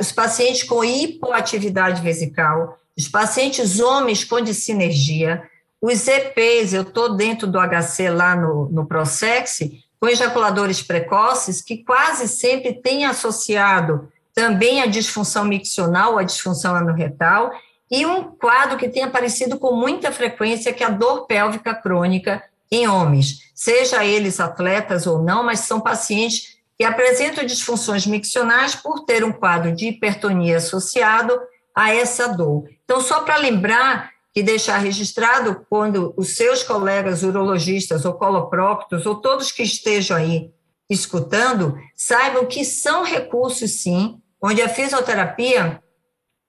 [0.00, 5.42] os pacientes com hipoatividade vesical, os pacientes homens com dissinergia,
[5.80, 9.60] os EPs, eu estou dentro do HC lá no, no Prosex,
[10.00, 17.52] com ejaculadores precoces, que quase sempre tem associado também a disfunção miccional, a disfunção anorretal,
[17.90, 22.42] e um quadro que tem aparecido com muita frequência, que é a dor pélvica crônica
[22.70, 29.04] em homens, seja eles atletas ou não, mas são pacientes que apresentam disfunções miccionais por
[29.04, 31.36] ter um quadro de hipertonia associado
[31.74, 32.68] a essa dor.
[32.84, 39.16] Então, só para lembrar e deixar registrado quando os seus colegas urologistas ou colopróctos ou
[39.16, 40.52] todos que estejam aí
[40.88, 45.82] escutando saibam que são recursos sim, onde a fisioterapia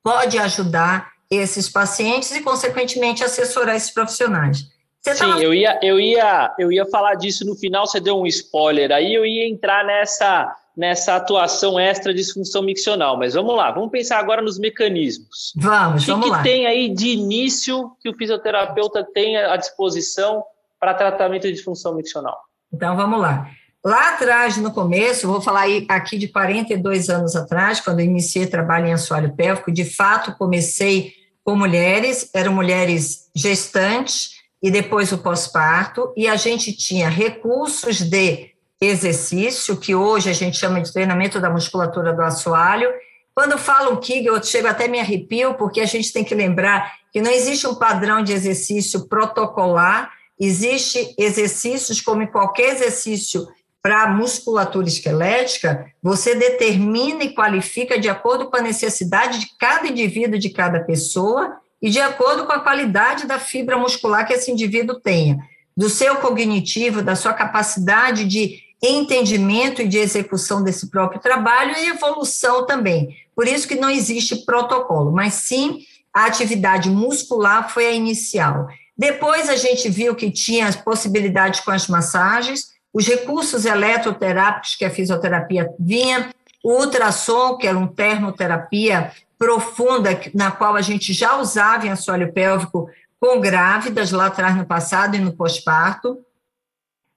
[0.03, 4.67] pode ajudar esses pacientes e consequentemente assessorar esses profissionais.
[5.01, 5.41] Você Sim, tava...
[5.41, 9.13] eu, ia, eu, ia, eu ia falar disso no final, você deu um spoiler, aí
[9.13, 14.41] eu ia entrar nessa, nessa atuação extra disfunção miccional, mas vamos lá, vamos pensar agora
[14.41, 15.53] nos mecanismos.
[15.55, 16.43] Vamos, o que vamos que lá.
[16.43, 20.43] tem aí de início que o fisioterapeuta tem à disposição
[20.79, 22.37] para tratamento de disfunção miccional?
[22.71, 23.49] Então, vamos lá.
[23.83, 28.87] Lá atrás, no começo, vou falar aqui de 42 anos atrás, quando eu iniciei trabalho
[28.87, 31.13] em assoalho pélvico, de fato comecei
[31.45, 38.51] com mulheres, eram mulheres gestantes, e depois o pós-parto, e a gente tinha recursos de
[38.81, 42.89] exercício, que hoje a gente chama de treinamento da musculatura do assoalho.
[43.33, 47.21] Quando falam Kegel, eu chego até me arrepio, porque a gente tem que lembrar que
[47.21, 53.47] não existe um padrão de exercício protocolar, existe exercícios como em qualquer exercício
[53.81, 60.37] para musculatura esquelética, você determina e qualifica de acordo com a necessidade de cada indivíduo,
[60.37, 64.99] de cada pessoa, e de acordo com a qualidade da fibra muscular que esse indivíduo
[64.99, 65.37] tenha,
[65.75, 71.89] do seu cognitivo, da sua capacidade de entendimento e de execução desse próprio trabalho e
[71.89, 73.15] evolução também.
[73.35, 75.79] Por isso que não existe protocolo, mas sim
[76.13, 78.67] a atividade muscular foi a inicial.
[78.97, 84.83] Depois a gente viu que tinha as possibilidades com as massagens, os recursos eletroterápicos que
[84.83, 86.29] a fisioterapia vinha,
[86.63, 92.33] o ultrassom, que era um termoterapia profunda, na qual a gente já usava em assoalho
[92.33, 96.19] pélvico com grávidas lá atrás no passado e no pós-parto.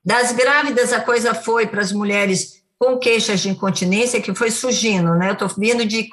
[0.04, 5.14] Das grávidas, a coisa foi para as mulheres com queixas de incontinência, que foi surgindo,
[5.14, 5.28] né?
[5.28, 6.08] Eu estou vindo de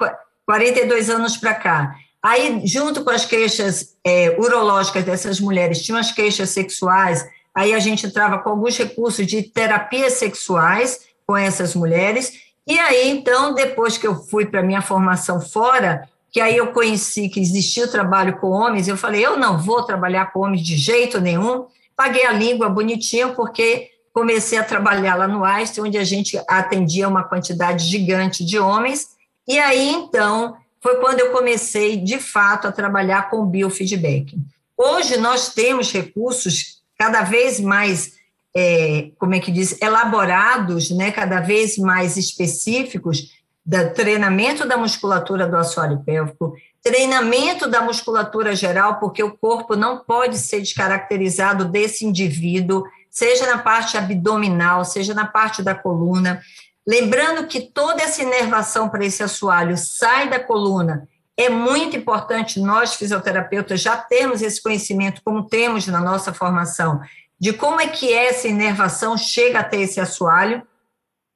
[0.46, 1.94] 42 anos para cá.
[2.22, 7.78] Aí, junto com as queixas é, urológicas dessas mulheres, tinham as queixas sexuais, aí a
[7.78, 13.98] gente entrava com alguns recursos de terapias sexuais com essas mulheres, e aí, então, depois
[13.98, 18.38] que eu fui para minha formação fora, que aí eu conheci que existia o trabalho
[18.38, 21.66] com homens, eu falei, eu não vou trabalhar com homens de jeito nenhum.
[21.96, 27.08] Paguei a língua bonitinho, porque comecei a trabalhar lá no Einstein, onde a gente atendia
[27.08, 29.08] uma quantidade gigante de homens,
[29.46, 34.36] e aí, então, foi quando eu comecei, de fato, a trabalhar com biofeedback.
[34.76, 38.12] Hoje, nós temos recursos cada vez mais,
[38.56, 45.46] é, como é que diz, elaborados, né, cada vez mais específicos, do treinamento da musculatura
[45.46, 52.04] do assoalho pélvico, treinamento da musculatura geral, porque o corpo não pode ser descaracterizado desse
[52.04, 56.40] indivíduo, seja na parte abdominal, seja na parte da coluna.
[56.88, 61.06] Lembrando que toda essa inervação para esse assoalho sai da coluna.
[61.36, 67.00] É muito importante nós, fisioterapeutas, já termos esse conhecimento, como temos na nossa formação,
[67.40, 70.62] de como é que essa inervação chega até esse assoalho,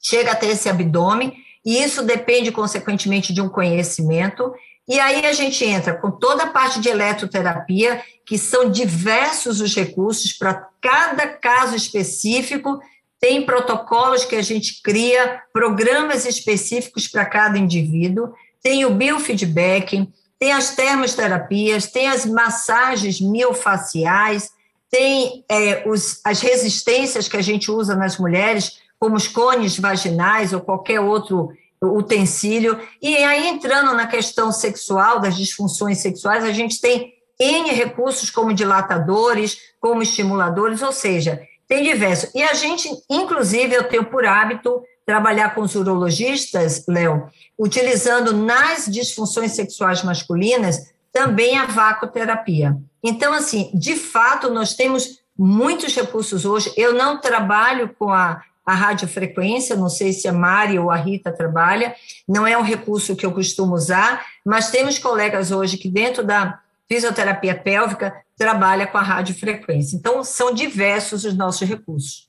[0.01, 4.53] chega até esse abdômen, e isso depende, consequentemente, de um conhecimento.
[4.87, 9.75] E aí a gente entra com toda a parte de eletroterapia, que são diversos os
[9.75, 12.79] recursos para cada caso específico,
[13.19, 20.07] tem protocolos que a gente cria, programas específicos para cada indivíduo, tem o biofeedback,
[20.39, 24.51] tem as termoterapias, tem as massagens miofaciais,
[24.95, 30.53] tem é, os, as resistências que a gente usa nas mulheres, como os cones vaginais
[30.53, 31.51] ou qualquer outro
[31.83, 32.79] utensílio.
[33.03, 38.55] E aí, entrando na questão sexual, das disfunções sexuais, a gente tem N recursos como
[38.55, 42.31] dilatadores, como estimuladores, ou seja, tem diversos.
[42.33, 47.27] E a gente, inclusive, eu tenho por hábito trabalhar com os urologistas, Léo,
[47.59, 52.77] utilizando nas disfunções sexuais masculinas também a vacoterapia.
[53.05, 56.73] Então, assim, de fato, nós temos muitos recursos hoje.
[56.77, 61.31] Eu não trabalho com a a radiofrequência, não sei se a Mari ou a Rita
[61.31, 61.95] trabalha,
[62.27, 66.61] não é um recurso que eu costumo usar, mas temos colegas hoje que dentro da
[66.89, 69.97] fisioterapia pélvica trabalha com a radiofrequência.
[69.97, 72.29] Então, são diversos os nossos recursos.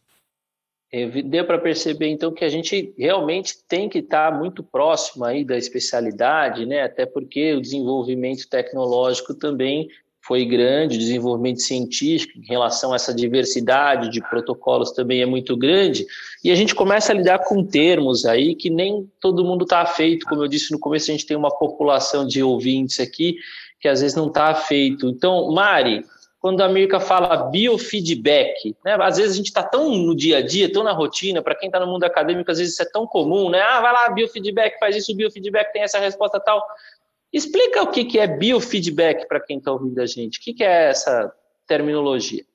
[0.92, 5.44] É, deu para perceber, então, que a gente realmente tem que estar muito próximo aí
[5.44, 6.84] da especialidade, né?
[6.84, 9.90] Até porque o desenvolvimento tecnológico também
[10.26, 15.56] foi grande, o desenvolvimento científico em relação a essa diversidade de protocolos também é muito
[15.56, 16.06] grande,
[16.44, 20.26] e a gente começa a lidar com termos aí que nem todo mundo está afeito,
[20.26, 23.36] como eu disse no começo, a gente tem uma população de ouvintes aqui
[23.80, 25.08] que às vezes não está afeito.
[25.08, 26.04] Então, Mari,
[26.46, 28.96] quando a Mirka fala biofeedback, né?
[29.02, 31.70] Às vezes a gente está tão no dia a dia, tão na rotina, para quem
[31.70, 33.60] está no mundo acadêmico, às vezes isso é tão comum, né?
[33.62, 36.64] Ah, vai lá, biofeedback, faz isso, biofeedback tem essa resposta tal.
[37.36, 40.40] Explica o que é biofeedback para quem está ouvindo a gente.
[40.40, 41.34] O que é essa
[41.68, 42.46] terminologia?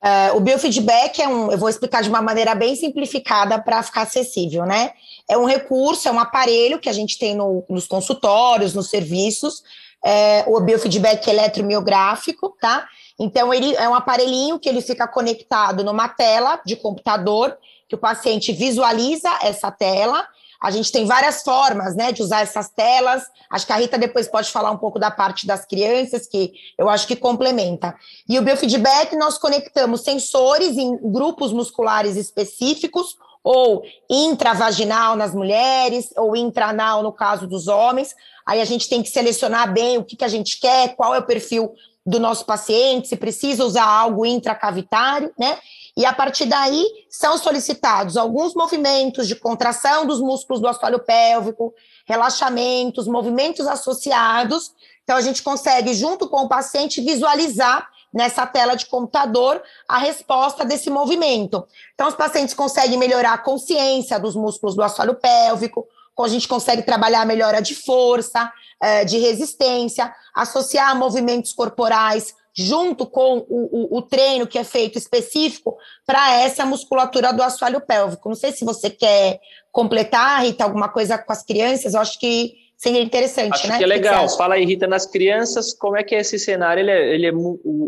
[0.00, 4.02] É, o biofeedback é um, eu vou explicar de uma maneira bem simplificada para ficar
[4.02, 4.92] acessível, né?
[5.28, 9.64] É um recurso, é um aparelho que a gente tem no, nos consultórios, nos serviços,
[10.04, 12.86] é, o biofeedback eletromiográfico, tá?
[13.18, 17.58] Então, ele é um aparelhinho que ele fica conectado numa tela de computador,
[17.88, 20.28] que o paciente visualiza essa tela
[20.62, 23.24] a gente tem várias formas né, de usar essas telas.
[23.50, 26.88] Acho que a Rita depois pode falar um pouco da parte das crianças, que eu
[26.88, 27.96] acho que complementa.
[28.28, 36.36] E o biofeedback, nós conectamos sensores em grupos musculares específicos, ou intravaginal nas mulheres, ou
[36.36, 38.14] intranal no caso dos homens.
[38.46, 41.18] Aí a gente tem que selecionar bem o que, que a gente quer, qual é
[41.18, 41.74] o perfil
[42.06, 45.58] do nosso paciente, se precisa usar algo intracavitário, né?
[45.96, 51.74] E a partir daí são solicitados alguns movimentos de contração dos músculos do assoalho pélvico,
[52.06, 54.72] relaxamentos, movimentos associados.
[55.04, 60.64] Então a gente consegue, junto com o paciente, visualizar nessa tela de computador a resposta
[60.64, 61.66] desse movimento.
[61.94, 65.86] Então os pacientes conseguem melhorar a consciência dos músculos do assoalho pélvico,
[66.24, 73.06] a gente consegue trabalhar a melhora de força, eh, de resistência, associar movimentos corporais junto
[73.06, 78.28] com o, o, o treino que é feito específico para essa musculatura do assoalho pélvico.
[78.28, 82.54] Não sei se você quer completar, Rita, alguma coisa com as crianças, eu acho que
[82.76, 83.78] seria interessante, acho né?
[83.78, 84.26] que é legal.
[84.26, 86.82] Que Fala aí, Rita, nas crianças, como é que é esse cenário?
[86.82, 87.30] Ele é, ele é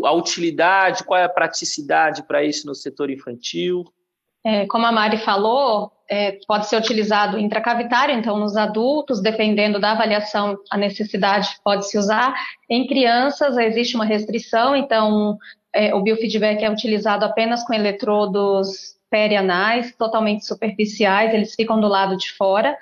[0.07, 3.83] a utilidade, qual é a praticidade para isso no setor infantil?
[4.43, 9.91] É, como a Mari falou, é, pode ser utilizado intracavitário, então nos adultos, dependendo da
[9.91, 12.33] avaliação, a necessidade pode se usar.
[12.69, 15.37] Em crianças existe uma restrição, então
[15.73, 22.17] é, o biofeedback é utilizado apenas com eletrodos perianais, totalmente superficiais, eles ficam do lado
[22.17, 22.77] de fora.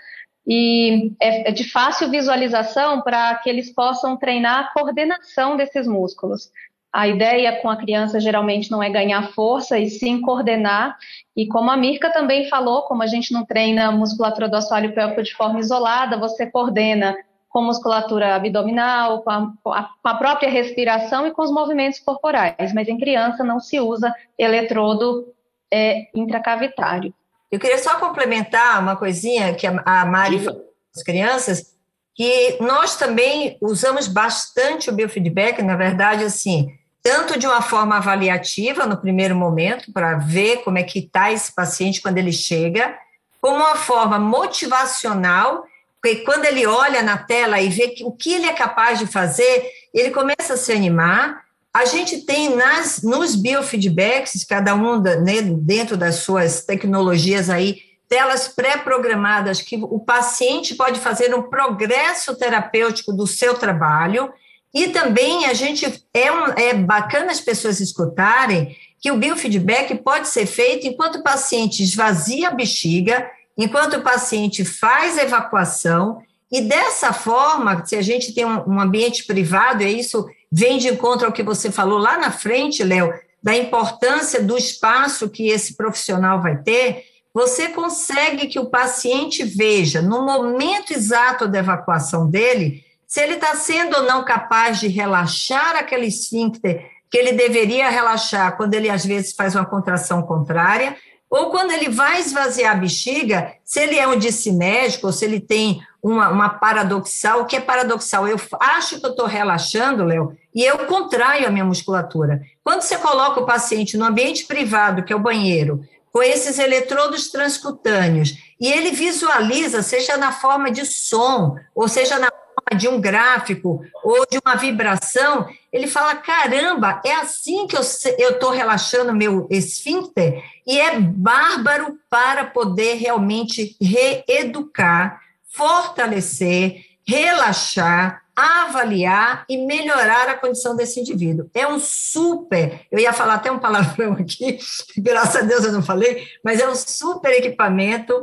[0.45, 6.51] E é, é de fácil visualização para que eles possam treinar a coordenação desses músculos.
[6.93, 10.95] A ideia com a criança geralmente não é ganhar força e sim coordenar.
[11.35, 14.93] E como a Mirka também falou, como a gente não treina a musculatura do assoalho
[14.93, 17.15] pélvico de forma isolada, você coordena
[17.49, 19.71] com musculatura abdominal, com a, com
[20.07, 22.73] a, própria respiração e com os movimentos corporais.
[22.73, 25.33] Mas em criança não se usa eletrodo
[25.71, 27.11] é intracavitário.
[27.51, 30.63] Eu queria só complementar uma coisinha que a Mari falou
[30.93, 31.73] das crianças,
[32.15, 36.71] que nós também usamos bastante o biofeedback, na verdade, assim,
[37.03, 41.51] tanto de uma forma avaliativa no primeiro momento, para ver como é que está esse
[41.51, 42.97] paciente quando ele chega,
[43.41, 45.65] como uma forma motivacional,
[46.01, 49.05] porque quando ele olha na tela e vê que, o que ele é capaz de
[49.05, 51.43] fazer, ele começa a se animar.
[51.73, 57.81] A gente tem nas, nos biofeedbacks, cada um da, né, dentro das suas tecnologias aí,
[58.07, 64.31] telas pré-programadas que o paciente pode fazer um progresso terapêutico do seu trabalho.
[64.73, 70.27] E também a gente é, um, é bacana as pessoas escutarem que o biofeedback pode
[70.27, 76.21] ser feito enquanto o paciente esvazia a bexiga, enquanto o paciente faz evacuação,
[76.53, 80.87] e dessa forma, se a gente tem um, um ambiente privado, e isso vem de
[80.87, 83.11] encontro ao que você falou lá na frente, Léo,
[83.41, 89.99] da importância do espaço que esse profissional vai ter, você consegue que o paciente veja,
[89.99, 92.83] no momento exato da evacuação dele,
[93.13, 98.57] se ele está sendo ou não capaz de relaxar aquele esfíncter que ele deveria relaxar
[98.57, 100.97] quando ele, às vezes, faz uma contração contrária,
[101.29, 105.39] ou quando ele vai esvaziar a bexiga, se ele é um discinético, ou se ele
[105.39, 108.27] tem uma, uma paradoxal, o que é paradoxal?
[108.27, 112.41] Eu acho que eu estou relaxando, Léo, e eu contraio a minha musculatura.
[112.63, 117.29] Quando você coloca o paciente no ambiente privado, que é o banheiro, com esses eletrodos
[117.29, 122.31] transcutâneos, e ele visualiza, seja na forma de som, ou seja na
[122.77, 128.51] de um gráfico, ou de uma vibração, ele fala: caramba, é assim que eu estou
[128.51, 140.29] relaxando meu esfíncter, e é bárbaro para poder realmente reeducar, fortalecer, relaxar, avaliar e melhorar
[140.29, 141.49] a condição desse indivíduo.
[141.53, 144.57] É um super, eu ia falar até um palavrão aqui,
[144.97, 148.13] graças a Deus eu não falei, mas é um super equipamento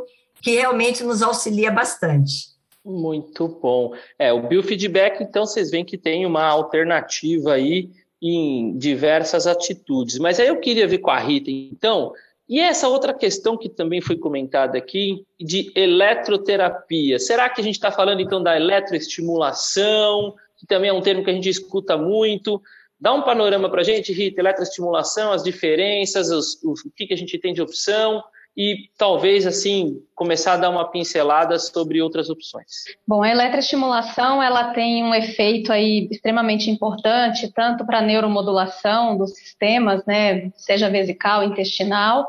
[0.43, 2.51] que realmente nos auxilia bastante.
[2.85, 3.95] Muito bom.
[4.18, 10.18] É, o biofeedback, então, vocês veem que tem uma alternativa aí em diversas atitudes.
[10.18, 12.12] Mas aí eu queria ver com a Rita, então,
[12.49, 17.18] e essa outra questão que também foi comentada aqui, de eletroterapia.
[17.18, 21.31] Será que a gente está falando então da eletroestimulação, que também é um termo que
[21.31, 22.61] a gente escuta muito?
[22.99, 27.16] Dá um panorama para a gente, Rita, eletroestimulação, as diferenças, os, o que, que a
[27.16, 28.22] gente tem de opção
[28.57, 32.84] e talvez assim começar a dar uma pincelada sobre outras opções.
[33.07, 39.34] Bom, a eletroestimulação ela tem um efeito aí extremamente importante tanto para a neuromodulação dos
[39.34, 42.26] sistemas, né, seja vesical, intestinal,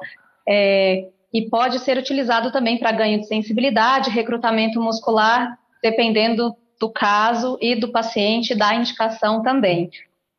[0.47, 7.57] é, e pode ser utilizado também para ganho de sensibilidade, recrutamento muscular, dependendo do caso
[7.61, 9.89] e do paciente, da indicação também.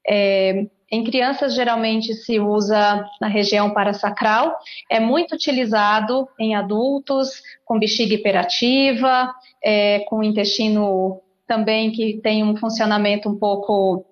[0.07, 4.59] É, em crianças, geralmente se usa na região parasacral,
[4.90, 9.34] é muito utilizado em adultos com bexiga hiperativa,
[9.64, 14.05] é, com intestino também que tem um funcionamento um pouco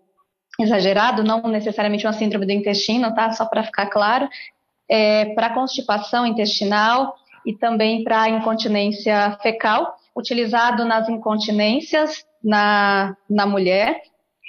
[0.59, 3.31] exagerado, não necessariamente uma síndrome do intestino, tá?
[3.33, 4.27] Só para ficar claro,
[4.89, 7.15] é, para constipação intestinal
[7.45, 14.01] e também para incontinência fecal, utilizado nas incontinências na, na mulher.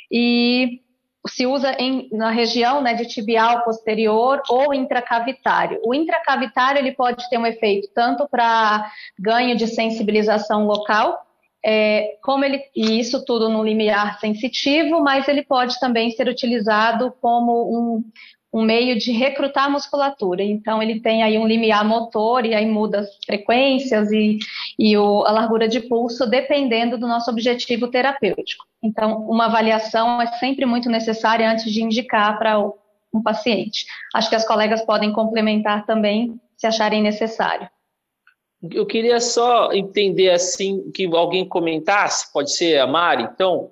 [0.09, 0.79] E
[1.27, 5.79] se usa em, na região né, de tibial posterior ou intracavitário.
[5.83, 11.19] O intracavitário ele pode ter um efeito tanto para ganho de sensibilização local,
[11.63, 17.13] é, como ele, e isso tudo no limiar sensitivo, mas ele pode também ser utilizado
[17.21, 18.03] como um,
[18.53, 20.43] um meio de recrutar musculatura.
[20.43, 24.39] Então, ele tem aí um limiar motor e aí muda as frequências e,
[24.77, 28.65] e o, a largura de pulso, dependendo do nosso objetivo terapêutico.
[28.83, 32.59] Então, uma avaliação é sempre muito necessária antes de indicar para
[33.13, 33.85] um paciente.
[34.13, 37.69] Acho que as colegas podem complementar também, se acharem necessário.
[38.71, 43.71] Eu queria só entender assim que alguém comentasse, pode ser a Mari, então,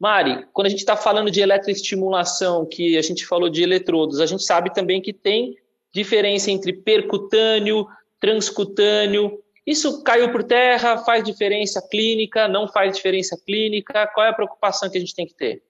[0.00, 4.24] Mari, quando a gente está falando de eletroestimulação, que a gente falou de eletrodos, a
[4.24, 5.54] gente sabe também que tem
[5.92, 7.86] diferença entre percutâneo,
[8.18, 9.38] transcutâneo.
[9.66, 14.06] Isso caiu por terra, faz diferença clínica, não faz diferença clínica?
[14.14, 15.62] Qual é a preocupação que a gente tem que ter?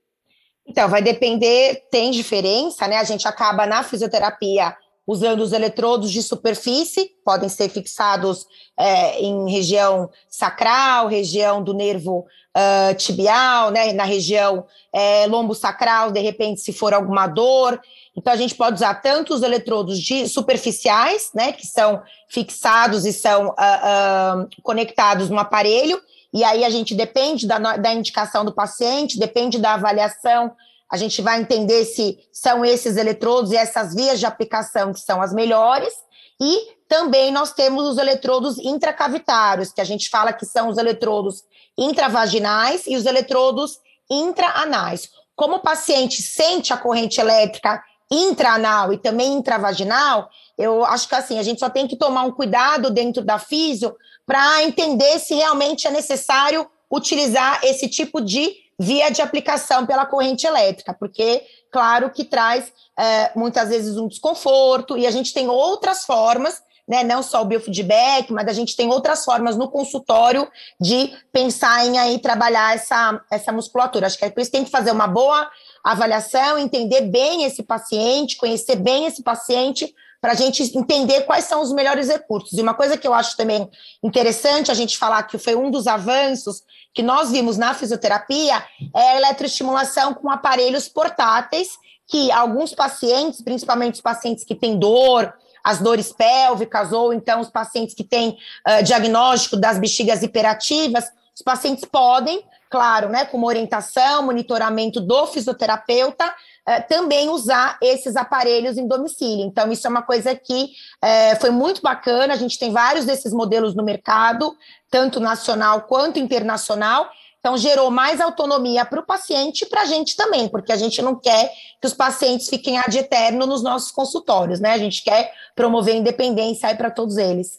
[0.65, 2.99] Então, vai depender, tem diferença, né?
[2.99, 4.77] A gente acaba na fisioterapia
[5.11, 8.47] usando os eletrodos de superfície, podem ser fixados
[8.79, 12.25] é, em região sacral, região do nervo
[12.57, 17.81] uh, tibial, né, na região é, lombo-sacral, de repente, se for alguma dor.
[18.17, 23.13] Então, a gente pode usar tanto os eletrodos de superficiais, né, que são fixados e
[23.13, 26.01] são uh, uh, conectados no aparelho,
[26.33, 30.53] e aí a gente depende da, da indicação do paciente, depende da avaliação,
[30.91, 35.23] a gente vai entender se são esses eletrodos e essas vias de aplicação que são
[35.23, 35.93] as melhores.
[36.41, 41.45] E também nós temos os eletrodos intracavitários, que a gente fala que são os eletrodos
[41.79, 43.79] intravaginais e os eletrodos
[44.11, 45.09] intraanais.
[45.37, 50.29] Como o paciente sente a corrente elétrica intraanal e também intravaginal,
[50.59, 53.97] eu acho que assim, a gente só tem que tomar um cuidado dentro da físio
[54.27, 60.47] para entender se realmente é necessário utilizar esse tipo de via de aplicação pela corrente
[60.47, 66.07] elétrica, porque, claro, que traz é, muitas vezes um desconforto, e a gente tem outras
[66.07, 70.51] formas né, não só o biofeedback, mas a gente tem outras formas no consultório
[70.81, 74.07] de pensar em aí trabalhar essa, essa musculatura.
[74.07, 75.49] Acho que é por isso que tem que fazer uma boa
[75.85, 81.63] avaliação, entender bem esse paciente, conhecer bem esse paciente, para a gente entender quais são
[81.63, 82.59] os melhores recursos.
[82.59, 83.69] E uma coisa que eu acho também
[84.03, 86.63] interessante a gente falar que foi um dos avanços
[86.93, 88.63] que nós vimos na fisioterapia
[88.95, 91.71] é a eletroestimulação com aparelhos portáteis,
[92.07, 97.49] que alguns pacientes, principalmente os pacientes que têm dor, as dores pélvicas, ou então os
[97.49, 101.05] pacientes que têm uh, diagnóstico das bexigas hiperativas,
[101.35, 106.35] os pacientes podem, claro, né, com uma orientação, monitoramento do fisioterapeuta,
[106.71, 109.45] uh, também usar esses aparelhos em domicílio.
[109.45, 112.35] Então, isso é uma coisa que uh, foi muito bacana.
[112.35, 114.55] A gente tem vários desses modelos no mercado,
[114.91, 117.11] tanto nacional quanto internacional,
[117.41, 121.01] então, gerou mais autonomia para o paciente e para a gente também, porque a gente
[121.01, 121.51] não quer
[121.81, 124.73] que os pacientes fiquem ad eterno nos nossos consultórios, né?
[124.73, 127.59] A gente quer promover independência para todos eles.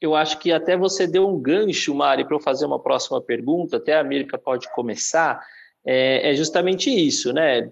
[0.00, 3.78] Eu acho que até você deu um gancho, Mari, para eu fazer uma próxima pergunta,
[3.78, 5.40] até a América pode começar.
[5.84, 7.68] É, é justamente isso, né?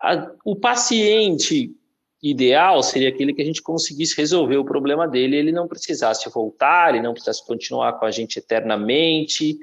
[0.00, 1.74] A, o paciente
[2.22, 6.94] ideal seria aquele que a gente conseguisse resolver o problema dele, ele não precisasse voltar,
[6.94, 9.58] ele não precisasse continuar com a gente eternamente,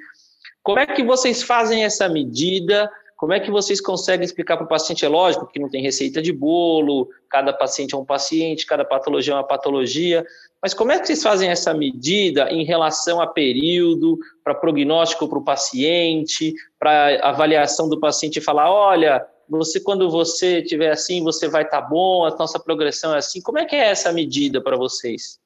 [0.66, 2.92] como é que vocês fazem essa medida?
[3.16, 5.06] Como é que vocês conseguem explicar para o paciente?
[5.06, 9.34] É lógico que não tem receita de bolo, cada paciente é um paciente, cada patologia
[9.34, 10.26] é uma patologia,
[10.60, 15.38] mas como é que vocês fazem essa medida em relação a período, para prognóstico para
[15.38, 21.64] o paciente, para avaliação do paciente falar, olha, você quando você tiver assim, você vai
[21.64, 23.42] estar tá bom, a nossa progressão é assim.
[23.42, 25.40] Como é que é essa medida para vocês?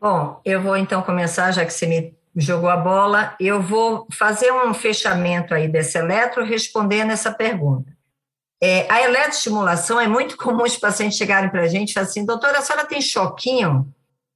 [0.00, 4.52] Bom, eu vou então começar, já que você me jogou a bola, eu vou fazer
[4.52, 7.96] um fechamento aí desse eletro respondendo essa pergunta.
[8.62, 12.24] É, a eletroestimulação é muito comum os pacientes chegarem para a gente e falarem assim,
[12.24, 13.92] doutora, a senhora tem choquinho?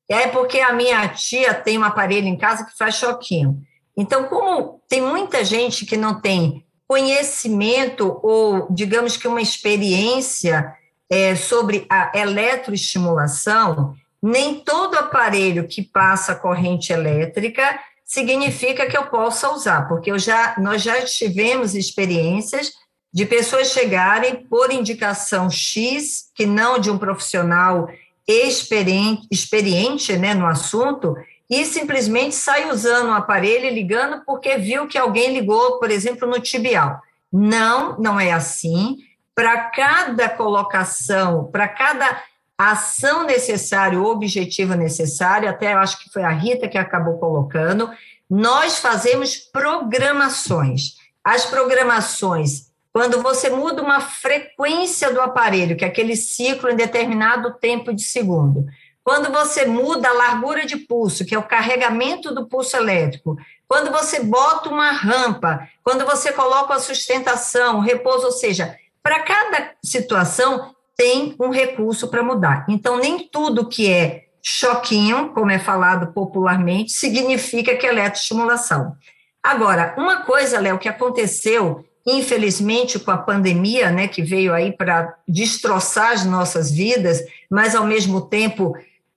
[0.09, 3.63] É porque a minha tia tem um aparelho em casa que faz choquinho.
[3.97, 10.75] Então, como tem muita gente que não tem conhecimento ou, digamos que uma experiência
[11.09, 19.53] é, sobre a eletroestimulação, nem todo aparelho que passa corrente elétrica significa que eu possa
[19.53, 22.73] usar, porque eu já, nós já tivemos experiências
[23.15, 27.89] de pessoas chegarem por indicação X, que não de um profissional
[28.27, 31.15] experiente, experiente né, no assunto,
[31.51, 36.39] e simplesmente sai usando o aparelho ligando porque viu que alguém ligou, por exemplo, no
[36.39, 37.03] tibial.
[37.33, 38.99] Não, não é assim.
[39.35, 42.23] Para cada colocação, para cada
[42.57, 47.91] ação necessária, o objetivo necessário, até eu acho que foi a Rita que acabou colocando,
[48.29, 50.95] nós fazemos programações.
[51.25, 57.55] As programações, quando você muda uma frequência do aparelho, que é aquele ciclo em determinado
[57.55, 58.67] tempo de segundo,
[59.11, 63.37] quando você muda a largura de pulso, que é o carregamento do pulso elétrico,
[63.67, 69.73] quando você bota uma rampa, quando você coloca a sustentação, repouso, ou seja, para cada
[69.83, 72.65] situação tem um recurso para mudar.
[72.69, 78.95] Então, nem tudo que é choquinho, como é falado popularmente, significa que é eletroestimulação.
[79.43, 85.17] Agora, uma coisa, Léo, que aconteceu, infelizmente, com a pandemia, né, que veio aí para
[85.27, 88.73] destroçar as nossas vidas, mas, ao mesmo tempo,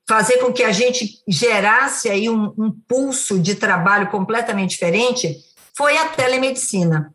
[0.08, 5.38] fazer com que a gente gerasse aí um, um pulso de trabalho completamente diferente,
[5.76, 7.14] foi a telemedicina.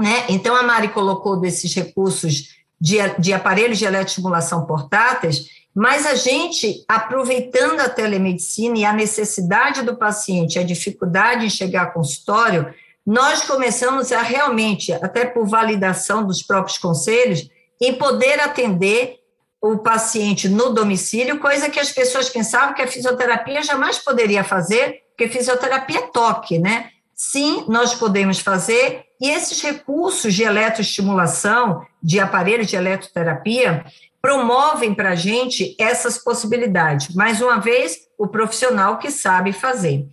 [0.00, 0.24] Né?
[0.28, 6.84] Então, a Mari colocou desses recursos de, de aparelhos de eletroestimulação portáteis, mas a gente,
[6.88, 12.72] aproveitando a telemedicina e a necessidade do paciente, a dificuldade em chegar ao consultório,
[13.06, 17.48] nós começamos a realmente, até por validação dos próprios conselhos,
[17.80, 19.19] em poder atender
[19.60, 25.02] o paciente no domicílio, coisa que as pessoas pensavam que a fisioterapia jamais poderia fazer,
[25.10, 26.90] porque fisioterapia é toque, né?
[27.14, 33.84] Sim, nós podemos fazer, e esses recursos de eletroestimulação, de aparelhos de eletroterapia,
[34.22, 37.14] promovem para a gente essas possibilidades.
[37.14, 40.06] Mais uma vez, o profissional que sabe fazer,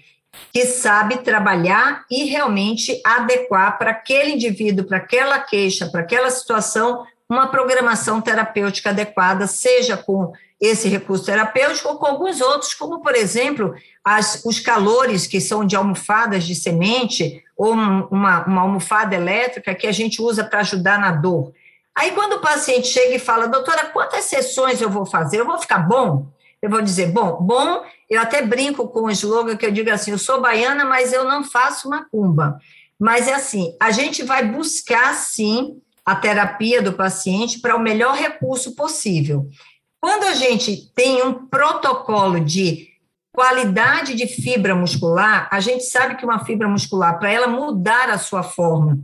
[0.51, 7.05] que sabe trabalhar e realmente adequar para aquele indivíduo, para aquela queixa, para aquela situação,
[7.29, 13.15] uma programação terapêutica adequada, seja com esse recurso terapêutico ou com alguns outros, como, por
[13.15, 19.75] exemplo, as, os calores que são de almofadas de semente ou uma, uma almofada elétrica
[19.75, 21.53] que a gente usa para ajudar na dor.
[21.95, 25.39] Aí, quando o paciente chega e fala, doutora, quantas sessões eu vou fazer?
[25.39, 26.27] Eu vou ficar bom?
[26.61, 30.11] Eu vou dizer, bom, bom, eu até brinco com o slogan que eu digo assim,
[30.11, 32.59] eu sou baiana, mas eu não faço macumba.
[32.99, 38.15] Mas é assim, a gente vai buscar, sim, a terapia do paciente para o melhor
[38.15, 39.45] recurso possível.
[39.99, 42.87] Quando a gente tem um protocolo de
[43.33, 48.17] qualidade de fibra muscular, a gente sabe que uma fibra muscular, para ela mudar a
[48.17, 48.97] sua forma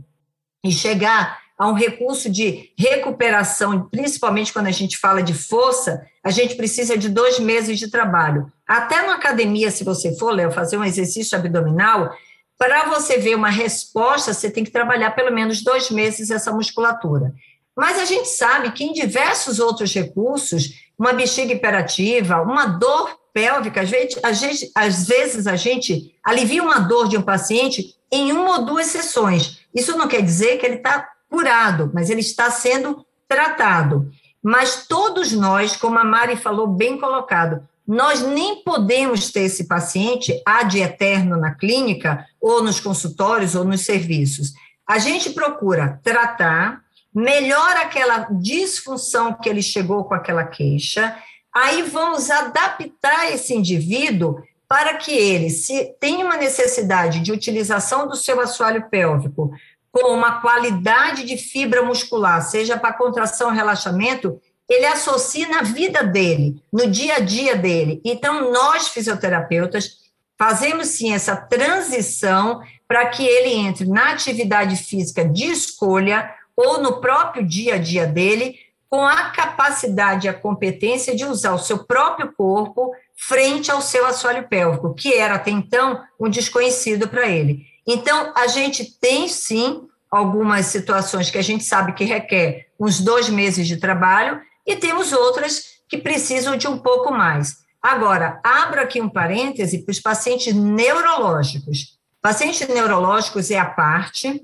[0.64, 6.30] e chegar a um recurso de recuperação, principalmente quando a gente fala de força, a
[6.30, 8.50] gente precisa de dois meses de trabalho.
[8.66, 12.14] Até na academia, se você for, Léo, fazer um exercício abdominal,
[12.58, 17.34] para você ver uma resposta, você tem que trabalhar pelo menos dois meses essa musculatura.
[17.76, 23.80] Mas a gente sabe que em diversos outros recursos, uma bexiga hiperativa, uma dor pélvica,
[23.80, 28.30] às vezes, às vezes, às vezes a gente alivia uma dor de um paciente em
[28.30, 29.60] uma ou duas sessões.
[29.74, 34.08] Isso não quer dizer que ele está curado, mas ele está sendo tratado.
[34.40, 40.40] Mas todos nós, como a Mari falou, bem colocado, nós nem podemos ter esse paciente
[40.46, 44.52] ad eterno na clínica, ou nos consultórios, ou nos serviços.
[44.86, 46.82] A gente procura tratar,
[47.14, 51.16] melhora aquela disfunção que ele chegou com aquela queixa,
[51.54, 58.16] aí vamos adaptar esse indivíduo para que ele, se tem uma necessidade de utilização do
[58.16, 59.52] seu assoalho pélvico
[59.92, 66.62] com uma qualidade de fibra muscular, seja para contração relaxamento, ele associa na vida dele,
[66.72, 68.00] no dia a dia dele.
[68.04, 70.04] Então, nós, fisioterapeutas,
[70.38, 77.00] fazemos sim essa transição para que ele entre na atividade física de escolha ou no
[77.00, 78.58] próprio dia a dia dele,
[78.88, 84.06] com a capacidade e a competência de usar o seu próprio corpo frente ao seu
[84.06, 87.66] assoalho pélvico, que era até então um desconhecido para ele.
[87.86, 93.28] Então, a gente tem sim algumas situações que a gente sabe que requer uns dois
[93.28, 97.56] meses de trabalho, e temos outras que precisam de um pouco mais.
[97.82, 101.98] Agora, abro aqui um parêntese para os pacientes neurológicos.
[102.22, 104.42] Pacientes neurológicos é a parte.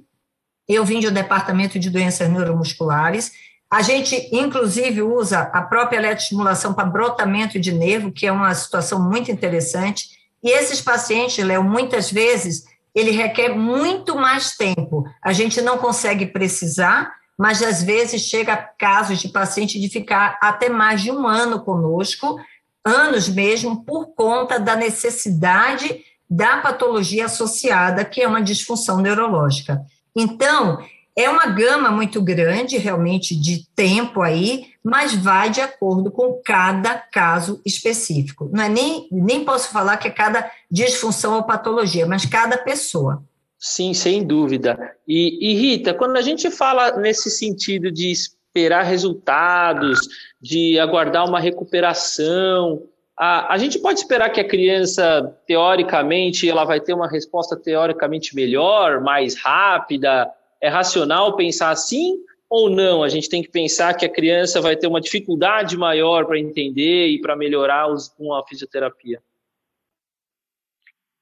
[0.68, 3.33] Eu vim de um departamento de doenças neuromusculares.
[3.71, 9.01] A gente, inclusive, usa a própria eletroestimulação para brotamento de nervo, que é uma situação
[9.03, 10.11] muito interessante.
[10.43, 12.64] E esses pacientes, Léo, muitas vezes
[12.95, 15.05] ele requer muito mais tempo.
[15.23, 20.68] A gente não consegue precisar, mas às vezes chega casos de paciente de ficar até
[20.68, 22.38] mais de um ano conosco,
[22.84, 29.80] anos mesmo, por conta da necessidade da patologia associada, que é uma disfunção neurológica.
[30.14, 30.84] Então,
[31.16, 36.95] é uma gama muito grande, realmente, de tempo aí, mas vai de acordo com cada
[36.95, 38.51] caso específico.
[38.53, 43.24] Não é nem, nem posso falar que é cada disfunção ou patologia, mas cada pessoa.
[43.61, 44.97] Sim, sem dúvida.
[45.07, 50.01] E, e Rita, quando a gente fala nesse sentido de esperar resultados,
[50.41, 52.83] de aguardar uma recuperação,
[53.19, 58.35] a, a gente pode esperar que a criança, teoricamente, ela vai ter uma resposta teoricamente
[58.35, 62.15] melhor, mais rápida, é racional pensar assim
[62.49, 63.03] ou não?
[63.03, 67.09] A gente tem que pensar que a criança vai ter uma dificuldade maior para entender
[67.09, 69.23] e para melhorar os, com a fisioterapia.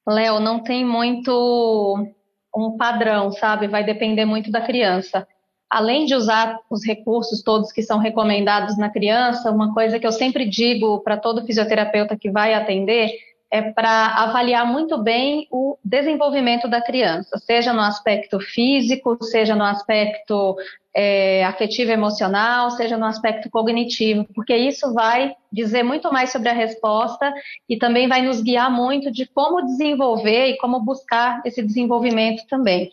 [0.07, 2.15] Léo, não tem muito
[2.55, 3.69] um padrão, sabe?
[3.69, 5.27] Vai depender muito da criança.
[5.71, 10.13] Além de usar os recursos todos que são recomendados na criança, uma coisa que eu
[10.13, 13.13] sempre digo para todo fisioterapeuta que vai atender
[13.51, 19.65] é para avaliar muito bem o desenvolvimento da criança, seja no aspecto físico, seja no
[19.65, 20.57] aspecto
[20.95, 26.53] é, afetivo emocional, seja no aspecto cognitivo, porque isso vai dizer muito mais sobre a
[26.53, 27.33] resposta
[27.69, 32.91] e também vai nos guiar muito de como desenvolver e como buscar esse desenvolvimento também.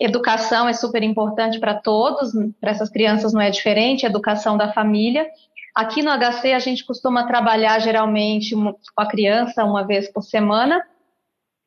[0.00, 2.30] Educação é super importante para todos,
[2.60, 5.26] para essas crianças não é diferente, educação da família,
[5.74, 10.82] Aqui no HC a gente costuma trabalhar geralmente com a criança uma vez por semana,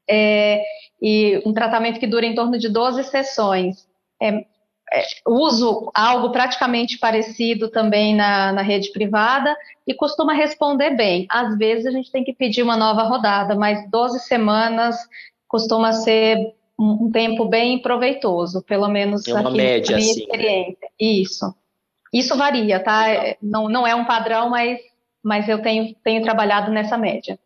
[0.09, 0.61] é,
[1.01, 3.87] e um tratamento que dura em torno de 12 sessões.
[4.21, 4.45] É,
[4.93, 9.55] é, uso algo praticamente parecido também na, na rede privada
[9.87, 11.25] e costuma responder bem.
[11.29, 14.97] Às vezes a gente tem que pedir uma nova rodada, mas 12 semanas
[15.47, 20.11] costuma ser um, um tempo bem proveitoso, pelo menos é uma aqui média, na minha
[20.11, 20.21] assim.
[20.21, 20.87] experiência.
[20.99, 21.55] Isso.
[22.11, 23.05] Isso varia, tá?
[23.41, 24.79] Não, não é um padrão, mas,
[25.23, 27.39] mas eu tenho, tenho trabalhado nessa média.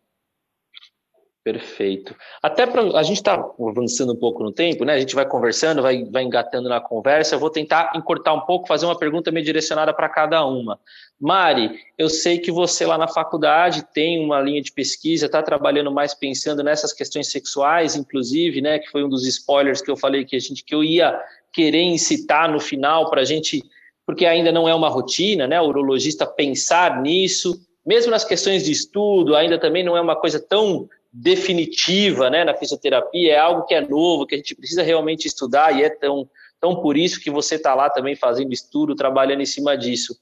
[1.45, 2.15] Perfeito.
[2.41, 4.93] Até para a gente está avançando um pouco no tempo, né?
[4.93, 7.35] A gente vai conversando, vai, vai engatando na conversa.
[7.35, 10.79] Eu vou tentar encurtar um pouco, fazer uma pergunta meio direcionada para cada uma.
[11.21, 15.91] Mari, eu sei que você lá na faculdade tem uma linha de pesquisa, está trabalhando
[15.91, 18.79] mais pensando nessas questões sexuais, inclusive, né?
[18.79, 21.15] Que foi um dos spoilers que eu falei que a gente que eu ia
[21.53, 23.63] querer incitar no final para a gente,
[24.05, 25.59] porque ainda não é uma rotina, né?
[25.59, 30.39] O urologista pensar nisso, mesmo nas questões de estudo, ainda também não é uma coisa
[30.39, 35.25] tão definitiva né, na fisioterapia, é algo que é novo, que a gente precisa realmente
[35.25, 36.29] estudar e é tão,
[36.59, 40.13] tão por isso que você está lá também fazendo estudo, trabalhando em cima disso.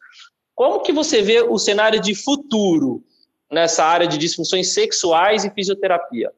[0.54, 3.04] Como que você vê o cenário de futuro
[3.52, 6.32] nessa área de disfunções sexuais e fisioterapia?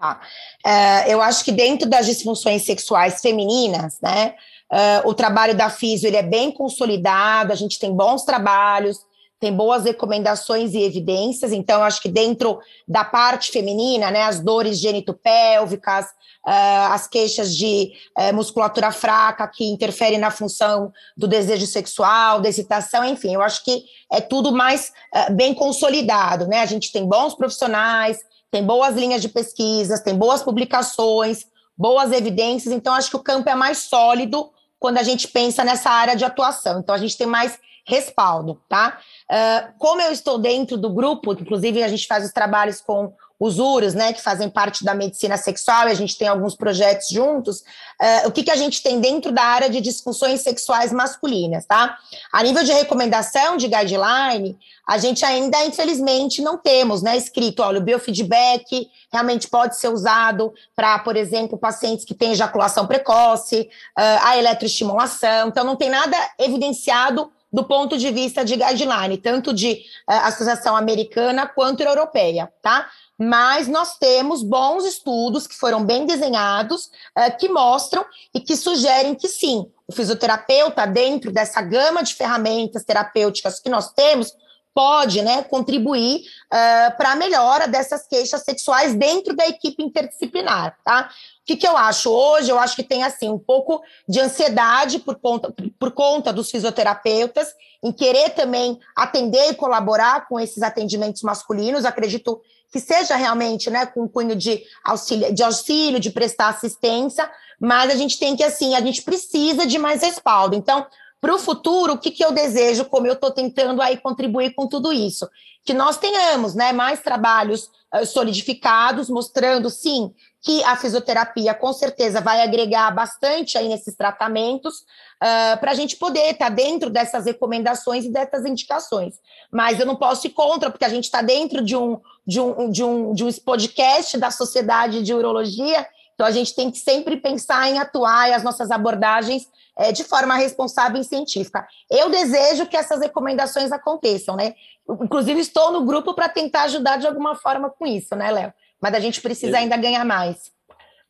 [0.00, 0.20] Ah,
[0.64, 4.36] é, eu acho que dentro das disfunções sexuais femininas, né,
[4.72, 9.06] uh, o trabalho da fisio ele é bem consolidado, a gente tem bons trabalhos,
[9.40, 14.80] tem boas recomendações e evidências, então acho que dentro da parte feminina, né, as dores
[14.80, 22.40] genitopélvicas, uh, as queixas de uh, musculatura fraca que interferem na função do desejo sexual,
[22.40, 26.90] da excitação, enfim, eu acho que é tudo mais uh, bem consolidado, né, a gente
[26.90, 28.18] tem bons profissionais,
[28.50, 31.46] tem boas linhas de pesquisas, tem boas publicações,
[31.76, 35.90] boas evidências, então acho que o campo é mais sólido quando a gente pensa nessa
[35.90, 38.98] área de atuação, então a gente tem mais respaldo, tá?
[39.30, 43.56] Uh, como eu estou dentro do grupo, inclusive a gente faz os trabalhos com os
[43.94, 48.26] né, que fazem parte da medicina sexual, e a gente tem alguns projetos juntos, uh,
[48.28, 51.96] o que, que a gente tem dentro da área de disfunções sexuais masculinas, tá?
[52.32, 57.78] A nível de recomendação de guideline, a gente ainda, infelizmente, não temos, né, escrito, olha,
[57.78, 64.24] o biofeedback realmente pode ser usado para, por exemplo, pacientes que têm ejaculação precoce, uh,
[64.24, 69.72] a eletroestimulação, então não tem nada evidenciado do ponto de vista de guideline, tanto de
[70.08, 72.88] uh, associação americana quanto europeia, tá?
[73.18, 76.86] Mas nós temos bons estudos que foram bem desenhados,
[77.16, 82.84] uh, que mostram e que sugerem que sim, o fisioterapeuta, dentro dessa gama de ferramentas
[82.84, 84.34] terapêuticas que nós temos,
[84.74, 91.10] pode né, contribuir uh, para a melhora dessas queixas sexuais dentro da equipe interdisciplinar, tá?
[91.48, 92.50] Que, que eu acho hoje?
[92.50, 97.54] Eu acho que tem assim um pouco de ansiedade por conta, por conta dos fisioterapeutas
[97.82, 101.86] em querer também atender e colaborar com esses atendimentos masculinos.
[101.86, 102.38] Acredito
[102.70, 107.90] que seja realmente né, com um cunho de auxílio, de auxílio, de prestar assistência, mas
[107.90, 110.54] a gente tem que, assim, a gente precisa de mais respaldo.
[110.54, 110.86] Então,
[111.18, 114.68] para o futuro, o que, que eu desejo, como eu estou tentando aí contribuir com
[114.68, 115.26] tudo isso?
[115.64, 122.20] Que nós tenhamos né, mais trabalhos uh, solidificados, mostrando, sim, que a fisioterapia com certeza
[122.20, 127.24] vai agregar bastante aí nesses tratamentos, uh, para a gente poder estar tá dentro dessas
[127.24, 129.14] recomendações e dessas indicações.
[129.50, 132.70] Mas eu não posso ir contra, porque a gente está dentro de um, de, um,
[132.70, 137.16] de, um, de um podcast da Sociedade de Urologia, então a gente tem que sempre
[137.16, 141.64] pensar em atuar e as nossas abordagens é, de forma responsável e científica.
[141.88, 144.54] Eu desejo que essas recomendações aconteçam, né?
[145.00, 148.52] Inclusive, estou no grupo para tentar ajudar de alguma forma com isso, né, Léo?
[148.80, 150.52] Mas a gente precisa ainda ganhar mais.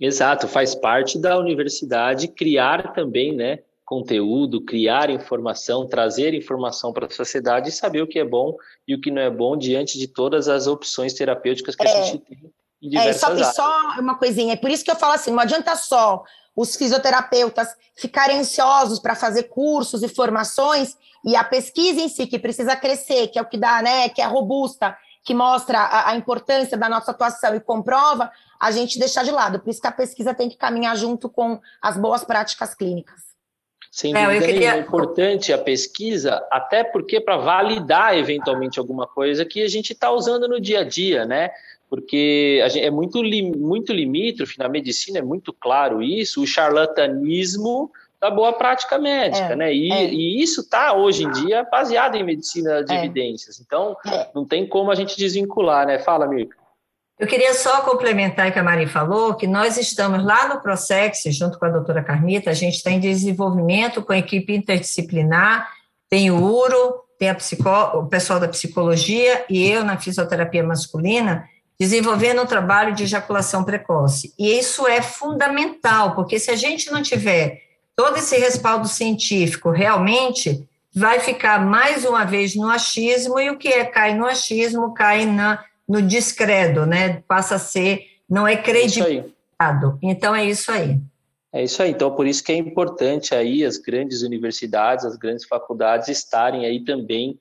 [0.00, 3.58] Exato, faz parte da universidade criar também, né?
[3.84, 8.54] Conteúdo, criar informação, trazer informação para a sociedade e saber o que é bom
[8.86, 12.02] e o que não é bom diante de todas as opções terapêuticas que é, a
[12.02, 13.54] gente tem em diversas é, só, áreas.
[13.54, 16.22] só uma coisinha, é por isso que eu falo assim, não adianta só
[16.54, 22.38] os fisioterapeutas ficarem ansiosos para fazer cursos e formações, e a pesquisa em si, que
[22.38, 26.16] precisa crescer, que é o que dá, né, que é robusta, que mostra a, a
[26.16, 29.60] importância da nossa atuação e comprova, a gente deixar de lado.
[29.60, 33.28] Por isso que a pesquisa tem que caminhar junto com as boas práticas clínicas.
[33.90, 34.74] Sem é, dúvida queria...
[34.74, 40.10] é importante a pesquisa, até porque para validar eventualmente alguma coisa que a gente está
[40.10, 41.50] usando no dia a dia, né?
[41.88, 43.22] porque gente, é muito,
[43.56, 47.90] muito limítrofe, na medicina é muito claro isso, o charlatanismo
[48.20, 49.74] da boa prática médica, é, né?
[49.74, 50.04] E, é.
[50.04, 52.98] e isso está hoje em dia baseado em medicina de é.
[52.98, 53.60] evidências.
[53.60, 54.28] Então, é.
[54.34, 55.98] não tem como a gente desvincular, né?
[55.98, 56.56] Fala, Mirka.
[57.18, 61.24] Eu queria só complementar o que a Mari falou, que nós estamos lá no Prosex,
[61.30, 65.68] junto com a doutora Carmita, a gente está em desenvolvimento com a equipe interdisciplinar,
[66.08, 71.44] tem o URO, tem o pessoal da psicologia e eu na fisioterapia masculina,
[71.78, 74.32] desenvolvendo um trabalho de ejaculação precoce.
[74.38, 77.67] E isso é fundamental, porque se a gente não tiver
[77.98, 83.66] todo esse respaldo científico, realmente vai ficar mais uma vez no achismo, e o que
[83.66, 87.24] é cai no achismo cai na, no descredo, né?
[87.26, 89.98] Passa a ser, não é credibilizado.
[90.00, 91.00] Então é isso aí.
[91.52, 91.90] É isso aí.
[91.90, 96.84] Então, por isso que é importante aí as grandes universidades, as grandes faculdades estarem aí
[96.84, 97.36] também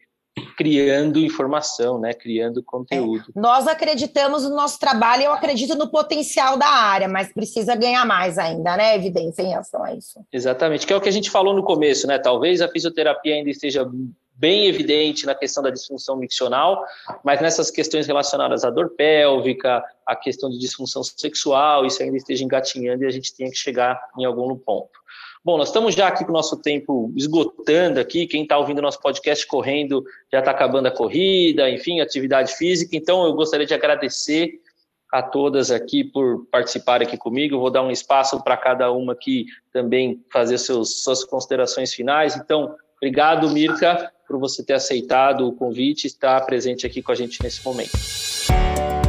[0.56, 2.14] criando informação, né?
[2.14, 3.26] Criando conteúdo.
[3.36, 3.40] É.
[3.40, 8.38] Nós acreditamos no nosso trabalho, eu acredito no potencial da área, mas precisa ganhar mais
[8.38, 8.96] ainda, né?
[8.96, 10.20] Evidência em relação a isso.
[10.32, 12.18] Exatamente, que é o que a gente falou no começo, né?
[12.18, 13.90] Talvez a fisioterapia ainda esteja
[14.38, 16.86] bem evidente na questão da disfunção miccional,
[17.24, 22.44] mas nessas questões relacionadas à dor pélvica, à questão de disfunção sexual, isso ainda esteja
[22.44, 24.98] engatinhando e a gente tem que chegar em algum ponto.
[25.44, 28.28] Bom, nós estamos já aqui com o nosso tempo esgotando aqui.
[28.28, 32.96] Quem está ouvindo nosso podcast correndo já está acabando a corrida, enfim, atividade física.
[32.96, 34.60] Então, eu gostaria de agradecer
[35.12, 37.60] a todas aqui por participar aqui comigo.
[37.60, 42.36] Vou dar um espaço para cada uma aqui também fazer seus, suas considerações finais.
[42.36, 47.16] Então, obrigado, Mirka, por você ter aceitado o convite e estar presente aqui com a
[47.16, 47.92] gente nesse momento.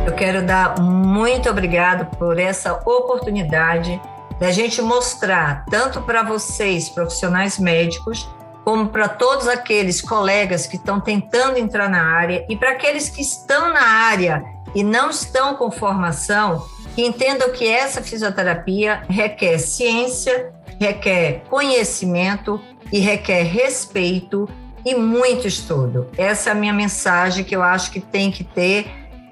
[0.07, 4.01] Eu quero dar muito obrigado por essa oportunidade
[4.39, 8.28] da gente mostrar, tanto para vocês, profissionais médicos,
[8.64, 13.22] como para todos aqueles colegas que estão tentando entrar na área e para aqueles que
[13.22, 20.53] estão na área e não estão com formação, que entendam que essa fisioterapia requer ciência,
[20.78, 22.61] requer conhecimento
[22.93, 24.49] e requer respeito
[24.84, 26.09] e muito estudo.
[26.16, 28.86] Essa é a minha mensagem que eu acho que tem que ter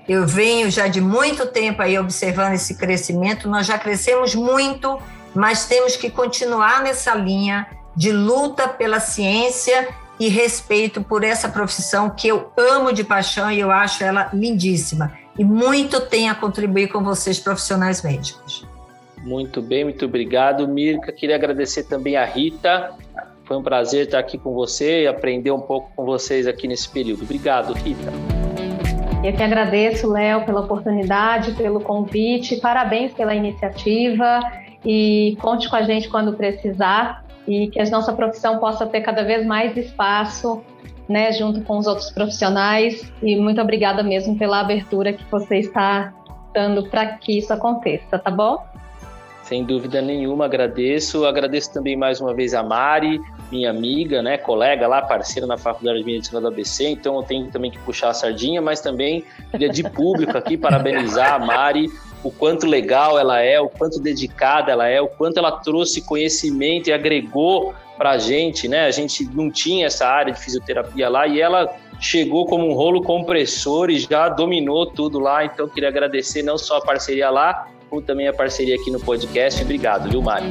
[0.09, 4.99] eu venho já de muito tempo aí observando esse crescimento, nós já crescemos muito,
[5.35, 9.89] mas temos que continuar nessa linha de luta pela ciência
[10.19, 15.13] e respeito por essa profissão que eu amo de paixão e eu acho ela lindíssima.
[15.39, 18.67] E muito tem a contribuir com vocês, profissionais médicos.
[19.19, 21.13] Muito bem, muito obrigado, Mirka.
[21.13, 22.93] Queria agradecer também a Rita.
[23.45, 26.89] Foi um prazer estar aqui com você e aprender um pouco com vocês aqui nesse
[26.89, 27.25] período.
[27.25, 28.36] Obrigado, Rita.
[29.27, 34.39] Eu que agradeço, Léo, pela oportunidade, pelo convite, parabéns pela iniciativa
[34.85, 39.25] e conte com a gente quando precisar e que a nossa profissão possa ter cada
[39.25, 40.63] vez mais espaço,
[41.09, 43.13] né, junto com os outros profissionais.
[43.21, 46.15] E muito obrigada mesmo pela abertura que você está
[46.55, 48.65] dando para que isso aconteça, tá bom?
[49.47, 51.25] Sem dúvida nenhuma, agradeço.
[51.25, 53.21] Agradeço também mais uma vez a Mari,
[53.51, 57.47] minha amiga, né, colega lá, parceira na Faculdade de Medicina da ABC, então eu tenho
[57.53, 59.23] também que puxar a sardinha, mas também
[59.53, 61.89] queria de público aqui parabenizar a Mari,
[62.25, 66.89] o quanto legal ela é, o quanto dedicada ela é, o quanto ela trouxe conhecimento
[66.89, 68.87] e agregou para a gente, né?
[68.87, 73.01] A gente não tinha essa área de fisioterapia lá e ela chegou como um rolo
[73.01, 75.45] compressor e já dominou tudo lá.
[75.45, 79.63] Então, queria agradecer não só a parceria lá, como também a parceria aqui no podcast.
[79.63, 80.47] Obrigado, viu, Mari?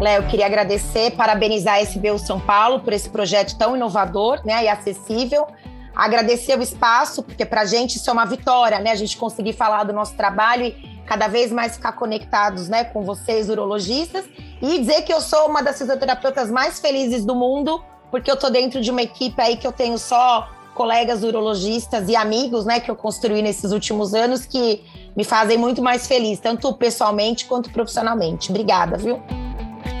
[0.00, 4.68] Léo, queria agradecer, parabenizar a SBU São Paulo por esse projeto tão inovador né, e
[4.68, 5.46] acessível.
[5.94, 8.90] Agradecer o espaço, porque para a gente isso é uma vitória, né?
[8.90, 13.02] A gente conseguir falar do nosso trabalho e cada vez mais ficar conectados né, com
[13.02, 14.26] vocês, urologistas.
[14.60, 18.50] E dizer que eu sou uma das fisioterapeutas mais felizes do mundo, porque eu estou
[18.50, 22.90] dentro de uma equipe aí que eu tenho só colegas urologistas e amigos, né, que
[22.90, 24.84] eu construí nesses últimos anos que
[25.16, 28.50] me fazem muito mais feliz, tanto pessoalmente quanto profissionalmente.
[28.50, 29.22] Obrigada, viu?